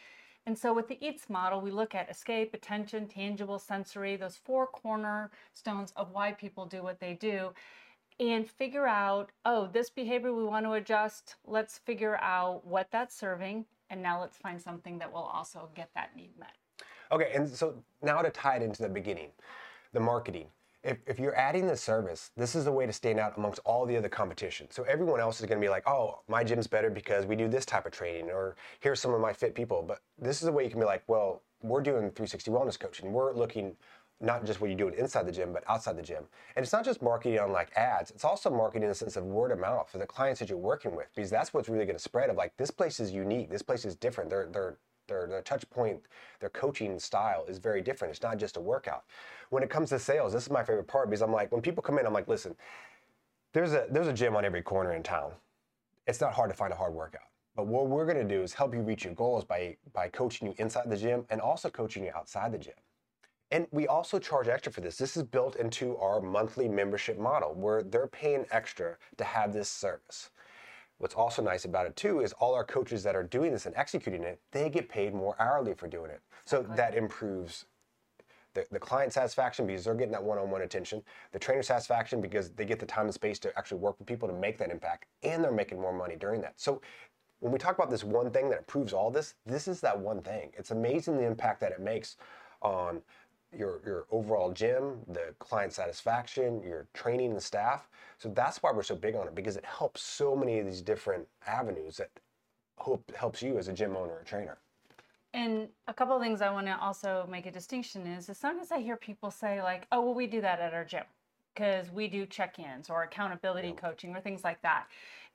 And 0.46 0.58
so 0.58 0.74
with 0.74 0.88
the 0.88 1.00
EATS 1.02 1.30
model, 1.30 1.62
we 1.62 1.72
look 1.72 1.96
at 1.96 2.10
escape, 2.10 2.54
attention, 2.54 3.08
tangible, 3.08 3.58
sensory, 3.58 4.16
those 4.16 4.38
four 4.38 4.68
cornerstones 4.68 5.92
of 5.96 6.12
why 6.12 6.34
people 6.34 6.66
do 6.66 6.84
what 6.84 7.00
they 7.00 7.14
do 7.14 7.52
and 8.20 8.50
figure 8.50 8.88
out, 8.88 9.32
oh, 9.46 9.68
this 9.68 9.90
behavior 9.90 10.34
we 10.34 10.44
want 10.44 10.66
to 10.66 10.74
adjust. 10.74 11.36
Let's 11.46 11.80
figure 11.80 12.18
out 12.22 12.66
what 12.66 12.92
that's 12.92 13.16
serving. 13.16 13.66
And 13.90 14.02
now 14.02 14.22
let's 14.22 14.38
find 14.38 14.62
something 14.62 15.00
that 15.00 15.12
will 15.12 15.20
also 15.20 15.70
get 15.76 15.90
that 15.96 16.16
need 16.16 16.32
met. 16.40 16.56
Okay, 17.12 17.32
and 17.34 17.48
so 17.48 17.76
now 18.02 18.22
to 18.22 18.30
tie 18.30 18.58
it 18.58 18.62
into 18.62 18.82
the 18.82 18.90
beginning, 18.90 19.30
the 19.94 20.00
marketing. 20.00 20.48
If, 20.84 20.98
if 21.08 21.20
you're 21.20 21.36
adding 21.36 21.66
this 21.66 21.82
service, 21.82 22.30
this 22.38 22.54
is 22.54 22.68
a 22.68 22.72
way 22.72 22.86
to 22.86 22.94
stand 22.94 23.20
out 23.20 23.38
amongst 23.38 23.60
all 23.66 23.88
the 23.88 23.98
other 23.98 24.10
competition. 24.10 24.68
So 24.70 24.84
everyone 24.84 25.20
else 25.20 25.40
is 25.40 25.48
going 25.48 25.60
to 25.60 25.66
be 25.66 25.70
like, 25.70 25.88
oh, 25.88 26.20
my 26.28 26.44
gym's 26.44 26.68
better 26.68 26.92
because 26.92 27.26
we 27.26 27.36
do 27.36 27.48
this 27.48 27.66
type 27.66 27.88
of 27.88 27.92
training, 27.92 28.30
or 28.30 28.56
here's 28.82 29.00
some 29.00 29.14
of 29.14 29.20
my 29.20 29.34
fit 29.34 29.56
people. 29.56 29.82
But 29.82 30.02
this 30.20 30.44
is 30.44 30.48
a 30.48 30.52
way 30.52 30.64
you 30.64 30.70
can 30.70 30.80
be 30.80 30.86
like, 30.86 31.04
well, 31.08 31.42
we're 31.64 31.82
doing 31.82 32.12
360 32.12 32.52
wellness 32.52 32.80
coaching. 32.80 33.12
We're 33.12 33.34
looking 33.34 33.76
not 34.22 34.46
just 34.46 34.62
what 34.62 34.70
you're 34.70 34.78
doing 34.78 34.94
inside 34.94 35.26
the 35.26 35.32
gym, 35.32 35.52
but 35.52 35.64
outside 35.68 35.98
the 35.98 36.04
gym. 36.04 36.24
And 36.56 36.64
it's 36.64 36.72
not 36.72 36.86
just 36.86 37.02
marketing 37.02 37.40
on 37.40 37.52
like 37.52 37.72
ads, 37.76 38.12
it's 38.12 38.24
also 38.24 38.50
marketing 38.50 38.84
in 38.84 38.90
the 38.90 38.96
sense 38.96 39.18
of 39.18 39.26
word 39.26 39.52
of 39.52 39.60
mouth 39.60 39.90
for 39.90 39.98
the 39.98 40.06
clients 40.06 40.40
that 40.40 40.50
you're 40.50 40.58
working 40.58 40.96
with, 40.96 41.08
because 41.16 41.30
that's 41.30 41.54
what's 41.54 41.68
really 41.68 41.86
going 41.86 41.98
to 41.98 42.02
spread 42.02 42.30
of 42.30 42.36
like, 42.36 42.56
this 42.58 42.72
place 42.72 43.00
is 43.00 43.12
unique, 43.12 43.50
this 43.50 43.62
place 43.62 43.86
is 43.86 43.96
different. 43.96 44.30
They're, 44.30 44.48
they're 44.52 44.78
their, 45.08 45.28
their 45.28 45.42
touch 45.42 45.70
point, 45.70 46.00
their 46.40 46.50
coaching 46.50 47.00
style 47.00 47.46
is 47.48 47.58
very 47.58 47.82
different. 47.82 48.12
It's 48.14 48.24
not 48.24 48.38
just 48.38 48.58
a 48.58 48.62
workout. 48.62 49.04
When 49.50 49.64
it 49.64 49.70
comes 49.70 49.90
to 49.90 50.00
sales, 50.00 50.34
this 50.34 50.44
is 50.44 50.50
my 50.50 50.64
favorite 50.64 50.88
part 50.88 51.10
because 51.10 51.22
I'm 51.22 51.32
like, 51.32 51.52
when 51.52 51.62
people 51.62 51.84
come 51.84 51.98
in, 52.00 52.06
I'm 52.06 52.14
like, 52.14 52.28
listen, 52.28 52.56
there's 53.54 53.74
a 53.74 53.88
there's 53.90 54.08
a 54.08 54.14
gym 54.14 54.36
on 54.36 54.44
every 54.44 54.62
corner 54.62 54.94
in 54.94 55.04
town. 55.04 55.32
It's 56.08 56.22
not 56.22 56.34
hard 56.34 56.50
to 56.50 56.56
find 56.56 56.74
a 56.74 56.76
hard 56.76 56.94
workout. 56.94 57.22
But 57.56 57.68
what 57.68 57.88
we're 57.88 58.06
going 58.06 58.18
to 58.18 58.36
do 58.36 58.44
is 58.44 58.54
help 58.54 58.74
you 58.74 58.82
reach 58.82 59.06
your 59.06 59.14
goals 59.14 59.46
by 59.46 59.78
by 59.94 60.10
coaching 60.10 60.48
you 60.48 60.54
inside 60.58 60.90
the 60.90 60.98
gym 60.98 61.26
and 61.30 61.40
also 61.40 61.70
coaching 61.70 62.04
you 62.04 62.12
outside 62.14 62.52
the 62.52 62.58
gym. 62.58 62.74
And 63.52 63.68
we 63.72 63.88
also 63.88 64.20
charge 64.20 64.48
extra 64.48 64.72
for 64.72 64.82
this. 64.82 64.98
This 64.98 65.16
is 65.16 65.24
built 65.24 65.56
into 65.56 65.96
our 65.98 66.20
monthly 66.20 66.68
membership 66.68 67.18
model 67.18 67.54
where 67.54 67.84
they're 67.84 68.08
paying 68.08 68.46
extra 68.52 68.98
to 69.18 69.24
have 69.24 69.54
this 69.54 69.70
service. 69.70 70.32
What's 70.98 71.16
also 71.16 71.42
nice 71.42 71.66
about 71.66 71.86
it 71.86 71.96
too 71.96 72.22
is 72.22 72.34
all 72.34 72.54
our 72.54 72.64
coaches 72.64 73.04
that 73.04 73.16
are 73.16 73.24
doing 73.24 73.52
this 73.52 73.66
and 73.66 73.76
executing 73.76 74.24
it, 74.24 74.40
they 74.52 74.70
get 74.70 74.88
paid 74.88 75.14
more 75.14 75.36
hourly 75.40 75.74
for 75.74 75.88
doing 75.88 76.10
it. 76.10 76.22
So 76.46 76.66
that 76.76 76.96
improves 76.96 77.66
the, 78.54 78.66
the 78.72 78.80
client 78.80 79.12
satisfaction 79.14 79.68
because 79.68 79.84
they're 79.84 79.94
getting 79.96 80.14
that 80.14 80.24
one-on-one 80.24 80.62
attention, 80.62 81.04
the 81.34 81.40
trainer 81.40 81.62
satisfaction 81.62 82.22
because 82.22 82.52
they 82.52 82.66
get 82.66 82.80
the 82.80 82.86
time 82.86 83.06
and 83.06 83.14
space 83.14 83.38
to 83.40 83.58
actually 83.58 83.80
work 83.80 84.00
with 84.00 84.08
people 84.08 84.28
to 84.28 84.34
make 84.34 84.58
that 84.58 84.72
impact, 84.72 85.06
and 85.24 85.44
they're 85.44 85.52
making 85.52 85.80
more 85.80 85.94
money 85.94 86.16
during 86.16 86.42
that. 86.42 86.54
So 86.56 86.82
when 87.40 87.52
we 87.52 87.60
talk 87.60 87.76
about 87.76 87.90
this 87.90 88.04
one 88.04 88.32
thing 88.32 88.50
that 88.50 88.60
improves 88.60 88.94
all 88.94 89.12
this, 89.12 89.36
this 89.46 89.68
is 89.68 89.82
that 89.82 90.00
one 90.00 90.22
thing. 90.22 90.52
It's 90.58 90.72
amazing 90.72 91.18
the 91.18 91.26
impact 91.26 91.60
that 91.60 91.74
it 91.74 91.82
makes 91.82 92.16
on 92.62 93.02
your, 93.52 93.82
your 93.86 94.06
overall 94.12 94.52
gym, 94.52 95.00
the 95.08 95.34
client 95.40 95.74
satisfaction, 95.74 96.62
your 96.64 96.88
training 96.94 97.32
and 97.32 97.42
staff. 97.42 97.90
So 98.18 98.30
that's 98.30 98.62
why 98.62 98.72
we're 98.72 98.84
so 98.84 98.96
big 98.96 99.16
on 99.16 99.28
it 99.28 99.36
because 99.36 99.58
it 99.58 99.66
helps 99.66 100.02
so 100.02 100.36
many 100.36 100.60
of 100.60 100.66
these 100.66 100.82
different 100.82 101.28
avenues 101.48 101.98
that 101.98 102.10
hope 102.78 103.12
helps 103.16 103.42
you 103.42 103.58
as 103.58 103.68
a 103.68 103.74
gym 103.74 103.96
owner 103.96 104.14
or 104.14 104.24
trainer. 104.24 104.58
And 105.34 105.68
a 105.88 105.94
couple 105.94 106.16
of 106.16 106.22
things 106.22 106.42
I 106.42 106.50
want 106.50 106.68
to 106.68 106.80
also 106.80 107.28
make 107.30 107.46
a 107.46 107.52
distinction 107.52 108.08
is 108.08 108.30
as 108.30 108.38
soon 108.38 108.60
as 108.60 108.72
I 108.72 108.80
hear 108.80 108.96
people 108.96 109.32
say 109.32 109.62
like, 109.62 109.86
"Oh, 109.92 110.02
well, 110.02 110.14
we 110.14 110.28
do 110.28 110.40
that 110.42 110.62
at 110.62 110.74
our 110.74 110.86
gym," 110.86 111.04
because 111.56 111.90
we 111.92 112.08
do 112.08 112.26
check-ins 112.26 112.90
or 112.90 113.04
accountability 113.04 113.70
yeah. 113.70 113.76
coaching 113.76 114.16
or 114.16 114.20
things 114.20 114.44
like 114.44 114.62
that 114.62 114.88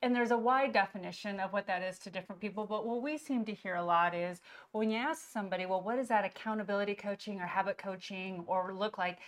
and 0.03 0.15
there's 0.15 0.31
a 0.31 0.39
wide 0.39 0.73
definition 0.73 1.41
of 1.41 1.53
what 1.53 1.67
that 1.67 1.83
is 1.83 1.99
to 2.01 2.11
different 2.11 2.41
people. 2.41 2.65
But 2.65 2.87
what 2.87 3.03
we 3.03 3.19
seem 3.19 3.45
to 3.45 3.53
hear 3.53 3.75
a 3.75 3.85
lot 3.85 4.15
is 4.15 4.41
when 4.73 4.91
you 4.91 4.97
ask 4.97 5.31
somebody, 5.31 5.67
well, 5.67 5.83
what 5.83 5.97
does 5.97 6.09
that 6.09 6.25
accountability 6.25 6.95
coaching 6.95 7.41
or 7.41 7.47
habit 7.47 7.77
coaching 7.77 8.45
or 8.47 8.73
look 8.73 8.97
like? 8.97 9.19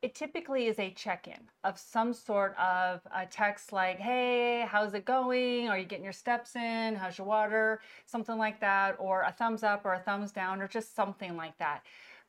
It 0.00 0.14
typically 0.14 0.66
is 0.66 0.78
a 0.78 0.90
check 0.90 1.28
in 1.28 1.40
of 1.62 1.78
some 1.78 2.12
sort 2.12 2.56
of 2.58 3.00
a 3.14 3.24
text 3.26 3.72
like, 3.72 3.98
hey, 3.98 4.66
how's 4.68 4.92
it 4.92 5.04
going? 5.04 5.68
Are 5.68 5.78
you 5.78 5.84
getting 5.84 6.04
your 6.04 6.12
steps 6.12 6.56
in? 6.56 6.94
How's 6.94 7.16
your 7.16 7.26
water? 7.26 7.80
Something 8.04 8.36
like 8.36 8.60
that, 8.60 8.96
or 8.98 9.22
a 9.22 9.32
thumbs 9.32 9.62
up 9.62 9.84
or 9.84 9.94
a 9.94 10.00
thumbs 10.00 10.30
down, 10.30 10.60
or 10.60 10.68
just 10.68 10.94
something 10.94 11.36
like 11.36 11.56
that 11.58 11.82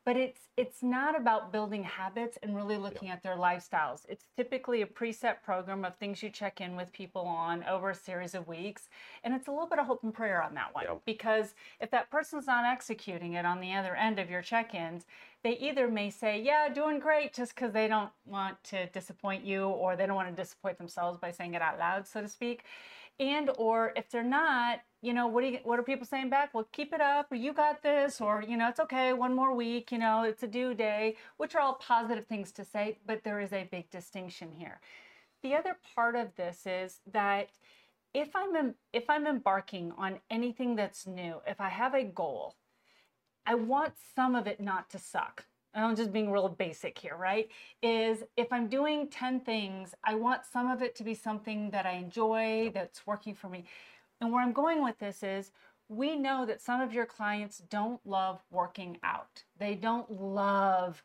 but 0.06 0.16
it's 0.16 0.42
it's 0.56 0.82
not 0.84 1.20
about 1.20 1.52
building 1.52 1.84
habits 1.84 2.38
and 2.42 2.56
really 2.56 2.78
looking 2.78 3.10
at 3.10 3.22
their 3.24 3.36
lifestyles. 3.36 4.06
It's 4.08 4.26
typically 4.38 4.84
a 4.84 4.86
preset 4.86 5.42
program 5.44 5.84
of 5.84 5.96
things 5.98 6.24
you 6.24 6.30
check 6.30 6.62
in 6.62 6.78
with 6.78 6.94
people 6.94 7.24
on 7.24 7.64
over 7.66 7.90
a 7.90 7.96
series 7.96 8.36
of 8.36 8.48
weeks 8.48 8.90
and 9.24 9.34
it's 9.34 9.48
a 9.48 9.52
little 9.52 9.68
bit 9.68 9.80
of 9.80 9.88
hope 9.88 10.04
and 10.04 10.14
prayer 10.14 10.42
on 10.42 10.54
that 10.56 10.74
one 10.74 10.86
because 11.06 11.56
if 11.82 11.92
that 11.92 12.10
person's 12.10 12.48
not 12.48 12.66
executing 12.66 13.34
it 13.34 13.46
on 13.46 13.60
the 13.60 13.74
other 13.74 13.96
end 13.96 14.20
of 14.20 14.30
your 14.30 14.42
check-ins 14.42 15.06
they 15.44 15.58
either 15.58 15.88
may 15.88 16.10
say 16.10 16.42
yeah 16.42 16.70
doing 16.70 17.00
great 17.00 17.34
just 17.34 17.56
because 17.56 17.74
they 17.74 17.88
don't 17.88 18.12
want 18.26 18.62
to 18.64 18.86
disappoint 18.88 19.44
you 19.44 19.66
or 19.66 19.96
they 19.96 20.06
don't 20.06 20.16
want 20.16 20.34
to 20.34 20.42
disappoint 20.42 20.78
themselves 20.78 21.18
by 21.18 21.32
saying 21.32 21.54
it 21.54 21.62
out 21.62 21.80
loud 21.80 22.08
so 22.08 22.22
to 22.22 22.28
speak 22.28 22.64
and 23.20 23.50
or 23.58 23.94
if 23.96 24.10
they're 24.10 24.24
not 24.24 24.80
you 25.02 25.14
know 25.14 25.28
what 25.28 25.44
are 25.44 25.48
you, 25.48 25.60
what 25.64 25.78
are 25.78 25.84
people 25.84 26.06
saying 26.06 26.30
back? 26.30 26.54
Well 26.54 26.68
keep 26.72 26.92
it 26.92 27.02
up. 27.02 27.32
Or 27.32 27.36
you 27.36 27.54
got 27.54 27.84
this 27.84 28.20
or 28.20 28.44
you 28.48 28.58
know 28.58 28.70
it's 28.70 28.80
okay. 28.80 29.14
One 29.14 29.36
more 29.36 29.54
week 29.54 29.92
you 29.92 29.98
know 29.98 30.24
it's 30.24 30.44
a 30.44 30.48
due 30.48 30.74
day 30.74 31.16
which 31.38 31.56
are 31.56 31.62
all 31.62 31.76
positive 31.76 32.26
things 32.26 32.52
to 32.54 32.66
say 32.66 32.98
but 33.06 33.24
there 33.24 33.40
is 33.40 33.54
a 33.54 33.68
big 33.72 33.90
distinction 33.90 34.52
here. 34.52 34.80
The 35.44 35.54
other 35.54 35.78
part 35.96 36.16
of 36.16 36.36
this 36.36 36.66
is 36.66 37.02
that 37.12 37.50
if 38.16 38.34
i'm 38.34 38.74
if 38.94 39.10
i'm 39.10 39.28
embarking 39.28 39.92
on 39.98 40.20
anything 40.32 40.76
that's 40.76 41.06
new 41.06 41.42
if 41.46 41.60
i 41.60 41.68
have 41.68 41.94
a 41.94 42.04
goal 42.04 42.56
i 43.46 43.54
want 43.54 43.94
some 44.16 44.36
of 44.36 44.48
it 44.48 44.60
not 44.62 44.90
to 44.90 44.98
suck 44.98 45.46
I'm 45.84 45.96
just 45.96 46.14
being 46.14 46.32
real 46.32 46.48
basic 46.50 46.98
here, 46.98 47.16
right? 47.18 47.50
Is 47.82 48.24
if 48.38 48.52
I'm 48.52 48.68
doing 48.68 49.10
10 49.10 49.42
things, 49.42 49.94
I 50.04 50.16
want 50.16 50.46
some 50.46 50.72
of 50.72 50.82
it 50.82 50.96
to 50.96 51.04
be 51.04 51.14
something 51.14 51.70
that 51.72 51.86
I 51.86 51.94
enjoy, 51.94 52.72
that's 52.74 53.06
working 53.06 53.36
for 53.36 53.50
me. 53.50 53.66
And 54.22 54.32
where 54.32 54.42
I'm 54.42 54.54
going 54.54 54.84
with 54.84 55.00
this 55.00 55.24
is 55.24 55.52
we 55.88 56.16
know 56.16 56.46
that 56.46 56.62
some 56.62 56.82
of 56.82 56.94
your 56.94 57.06
clients 57.06 57.60
don't 57.70 58.00
love 58.06 58.42
working 58.50 58.98
out. 59.04 59.44
They 59.60 59.76
don't 59.76 60.10
love 60.10 61.04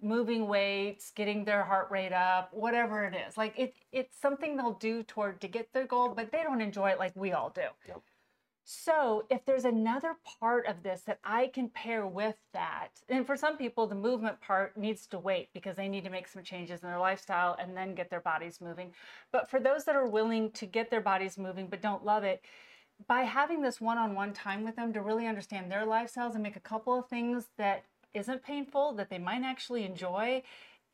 moving 0.00 0.48
weights, 0.48 1.10
getting 1.10 1.44
their 1.44 1.64
heart 1.64 1.88
rate 1.90 2.12
up, 2.12 2.48
whatever 2.52 3.04
it 3.04 3.14
is. 3.28 3.36
Like 3.36 3.58
it, 3.58 3.74
it's 3.90 4.16
something 4.18 4.56
they'll 4.56 4.74
do 4.74 5.02
toward 5.02 5.40
to 5.42 5.48
get 5.48 5.72
their 5.72 5.86
goal, 5.86 6.14
but 6.16 6.32
they 6.32 6.42
don't 6.42 6.62
enjoy 6.62 6.90
it 6.90 6.98
like 6.98 7.12
we 7.14 7.32
all 7.32 7.50
do. 7.50 7.62
Yep. 7.88 8.00
So, 8.64 9.24
if 9.28 9.44
there's 9.44 9.64
another 9.64 10.16
part 10.38 10.66
of 10.66 10.84
this 10.84 11.02
that 11.02 11.18
I 11.24 11.48
can 11.48 11.68
pair 11.68 12.06
with 12.06 12.36
that, 12.52 12.90
and 13.08 13.26
for 13.26 13.36
some 13.36 13.56
people, 13.56 13.88
the 13.88 13.96
movement 13.96 14.40
part 14.40 14.76
needs 14.76 15.06
to 15.08 15.18
wait 15.18 15.48
because 15.52 15.76
they 15.76 15.88
need 15.88 16.04
to 16.04 16.10
make 16.10 16.28
some 16.28 16.44
changes 16.44 16.80
in 16.80 16.88
their 16.88 16.98
lifestyle 16.98 17.56
and 17.58 17.76
then 17.76 17.96
get 17.96 18.08
their 18.08 18.20
bodies 18.20 18.60
moving. 18.60 18.92
But 19.32 19.50
for 19.50 19.58
those 19.58 19.84
that 19.84 19.96
are 19.96 20.06
willing 20.06 20.52
to 20.52 20.66
get 20.66 20.90
their 20.90 21.00
bodies 21.00 21.36
moving 21.38 21.66
but 21.66 21.82
don't 21.82 22.04
love 22.04 22.22
it, 22.22 22.42
by 23.08 23.22
having 23.22 23.62
this 23.62 23.80
one 23.80 23.98
on 23.98 24.14
one 24.14 24.32
time 24.32 24.62
with 24.62 24.76
them 24.76 24.92
to 24.92 25.00
really 25.00 25.26
understand 25.26 25.70
their 25.70 25.84
lifestyles 25.84 26.34
and 26.34 26.42
make 26.42 26.56
a 26.56 26.60
couple 26.60 26.96
of 26.96 27.08
things 27.08 27.48
that 27.58 27.84
isn't 28.14 28.44
painful, 28.44 28.92
that 28.92 29.10
they 29.10 29.18
might 29.18 29.42
actually 29.42 29.84
enjoy, 29.84 30.42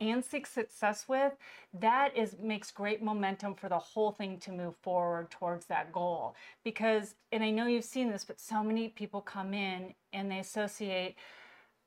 and 0.01 0.25
seek 0.25 0.47
success 0.47 1.07
with, 1.09 1.33
that 1.75 2.17
is 2.17 2.37
makes 2.41 2.71
great 2.71 3.03
momentum 3.03 3.55
for 3.55 3.69
the 3.69 3.79
whole 3.79 4.13
thing 4.13 4.39
to 4.39 4.53
move 4.53 4.77
forward 4.77 5.31
towards 5.31 5.67
that 5.67 5.93
goal. 5.93 6.35
Because, 6.65 7.15
and 7.33 7.43
I 7.43 7.51
know 7.51 7.67
you've 7.67 7.85
seen 7.85 8.11
this, 8.11 8.25
but 8.25 8.41
so 8.41 8.63
many 8.63 8.89
people 8.89 9.21
come 9.21 9.55
in 9.55 9.95
and 10.13 10.31
they 10.31 10.39
associate 10.39 11.17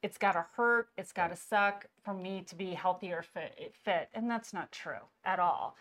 it's 0.04 0.18
got 0.18 0.32
to 0.32 0.46
hurt, 0.56 0.90
it's 0.98 1.12
got 1.12 1.28
to 1.28 1.36
suck 1.36 1.86
for 2.04 2.14
me 2.14 2.44
to 2.48 2.56
be 2.56 2.72
healthy 2.74 3.12
or 3.12 3.22
fit, 3.22 3.74
fit. 3.84 4.10
And 4.14 4.30
that's 4.30 4.54
not 4.54 4.72
true 4.72 5.04
at 5.24 5.40
all. 5.40 5.76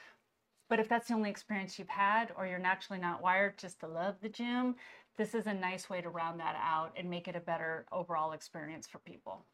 But 0.68 0.78
if 0.78 0.88
that's 0.88 1.08
the 1.08 1.14
only 1.14 1.30
experience 1.30 1.78
you've 1.78 1.88
had, 1.88 2.32
or 2.36 2.46
you're 2.46 2.58
naturally 2.58 3.00
not 3.00 3.22
wired 3.22 3.58
just 3.58 3.80
to 3.80 3.88
love 3.88 4.16
the 4.20 4.28
gym, 4.28 4.76
this 5.16 5.34
is 5.34 5.46
a 5.46 5.54
nice 5.54 5.90
way 5.90 6.00
to 6.00 6.08
round 6.08 6.38
that 6.40 6.56
out 6.62 6.92
and 6.96 7.10
make 7.10 7.28
it 7.28 7.36
a 7.36 7.40
better 7.40 7.86
overall 7.92 8.32
experience 8.32 8.86
for 8.86 8.98
people. 8.98 9.44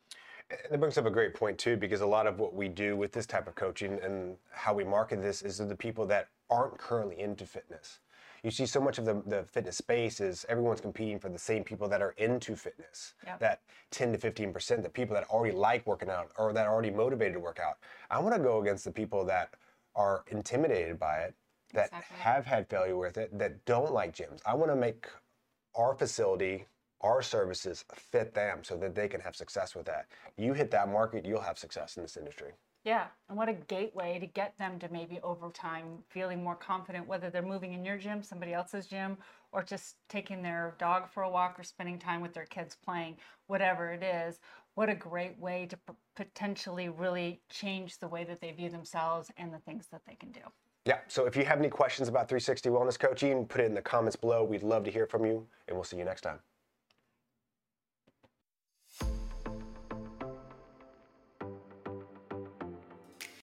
And 0.51 0.59
that 0.71 0.79
brings 0.79 0.97
up 0.97 1.07
a 1.07 1.11
great 1.11 1.35
point 1.35 1.59
too, 1.59 1.77
because 1.77 2.01
a 2.01 2.07
lot 2.07 2.27
of 2.27 2.39
what 2.39 2.55
we 2.55 2.69
do 2.69 2.97
with 2.97 3.13
this 3.13 3.27
type 3.27 3.49
of 3.49 3.55
coaching 3.55 3.99
and 4.03 4.37
how 4.51 4.75
we 4.75 4.85
market 4.85 5.21
this 5.21 5.43
is 5.43 5.57
to 5.57 5.65
the 5.65 5.75
people 5.75 6.07
that 6.07 6.29
aren't 6.51 6.79
currently 6.79 7.19
into 7.21 7.45
fitness. 7.45 7.99
You 8.45 8.53
see 8.53 8.67
so 8.67 8.81
much 8.81 8.99
of 8.99 9.05
the, 9.05 9.23
the 9.27 9.43
fitness 9.43 9.77
space 9.77 10.21
is 10.21 10.47
everyone's 10.49 10.81
competing 10.81 11.19
for 11.19 11.29
the 11.31 11.39
same 11.39 11.65
people 11.65 11.89
that 11.89 12.01
are 12.01 12.15
into 12.19 12.55
fitness. 12.55 13.15
Yep. 13.25 13.41
That 13.41 13.61
10 13.91 14.13
to 14.13 14.19
15%, 14.19 14.83
the 14.85 14.89
people 14.89 15.15
that 15.15 15.25
already 15.25 15.57
like 15.57 15.85
working 15.85 16.11
out 16.11 16.31
or 16.39 16.53
that 16.53 16.67
are 16.67 16.73
already 16.73 16.91
motivated 16.91 17.35
to 17.35 17.41
work 17.41 17.59
out. 17.59 17.79
I 18.09 18.21
want 18.21 18.37
to 18.37 18.41
go 18.41 18.61
against 18.61 18.85
the 18.85 18.93
people 18.93 19.25
that 19.25 19.55
are 19.97 20.23
intimidated 20.29 20.99
by 20.99 21.19
it, 21.21 21.35
that 21.73 21.87
Exactly. 21.87 22.17
have 22.19 22.47
had 22.47 22.69
failure 22.69 22.97
with 22.97 23.17
it, 23.17 23.37
that 23.37 23.65
don't 23.65 23.93
like 23.93 24.15
gyms. 24.15 24.41
I 24.47 24.55
want 24.55 24.71
to 24.71 24.77
make 24.77 25.09
our 25.75 25.95
facility, 25.95 26.67
our 27.01 27.23
services 27.23 27.85
fit 27.95 28.35
them 28.35 28.61
so 28.63 28.77
that 28.77 28.95
they 28.95 29.09
can 29.09 29.21
have 29.21 29.37
success 29.37 29.75
with 29.75 29.87
that. 29.87 30.07
You 30.37 30.53
hit 30.53 30.71
that 30.71 30.89
market, 30.89 31.25
you'll 31.25 31.41
have 31.41 31.59
success 31.59 31.97
in 31.97 32.03
this 32.03 32.17
industry. 32.17 32.53
Yeah, 32.85 33.07
and 33.29 33.37
what 33.37 33.49
a 33.49 33.53
gateway 33.53 34.21
to 34.21 34.27
get 34.27 34.57
them 34.59 34.79
to 34.79 34.89
maybe 34.93 35.19
over 35.25 35.51
time 35.51 35.99
feeling 36.09 36.45
more 36.45 36.55
confident, 36.55 37.09
whether 37.09 37.31
they're 37.31 37.43
moving 37.43 37.73
in 37.73 37.85
your 37.85 37.99
gym, 37.99 38.23
somebody 38.23 38.53
else's 38.53 38.87
gym, 38.87 39.19
or 39.51 39.65
just 39.65 39.97
taking 40.09 40.41
their 40.41 40.77
dog 40.79 41.11
for 41.11 41.25
a 41.25 41.29
walk 41.29 41.59
or 41.59 41.65
spending 41.65 41.99
time 41.99 42.21
with 42.21 42.33
their 42.33 42.45
kids 42.45 42.77
playing, 42.85 43.17
whatever 43.49 43.91
it 43.91 44.05
is. 44.05 44.39
What 44.77 44.89
a 44.89 44.95
great 44.95 45.37
way 45.41 45.67
to 45.67 45.77
p- 45.77 45.95
potentially 46.15 46.89
really 46.89 47.41
change 47.51 47.99
the 47.99 48.07
way 48.07 48.23
that 48.23 48.41
they 48.41 48.53
view 48.53 48.71
themselves 48.71 49.33
and 49.37 49.53
the 49.53 49.59
things 49.59 49.89
that 49.91 50.03
they 50.07 50.15
can 50.15 50.31
do. 50.31 50.43
Yeah, 50.85 50.99
so 51.09 51.27
if 51.27 51.35
you 51.37 51.45
have 51.45 51.59
any 51.59 51.69
questions 51.69 52.09
about 52.09 52.29
360 52.29 52.69
Wellness 52.69 52.97
Coaching, 52.97 53.47
put 53.47 53.63
it 53.63 53.65
in 53.65 53.75
the 53.75 53.83
comments 53.83 54.15
below. 54.15 54.45
We'd 54.45 54.63
love 54.63 54.85
to 54.85 54.93
hear 54.93 55.07
from 55.07 55.27
you, 55.27 55.45
and 55.67 55.77
we'll 55.77 55.83
see 55.83 55.97
you 55.97 56.05
next 56.05 56.21
time. 56.21 56.39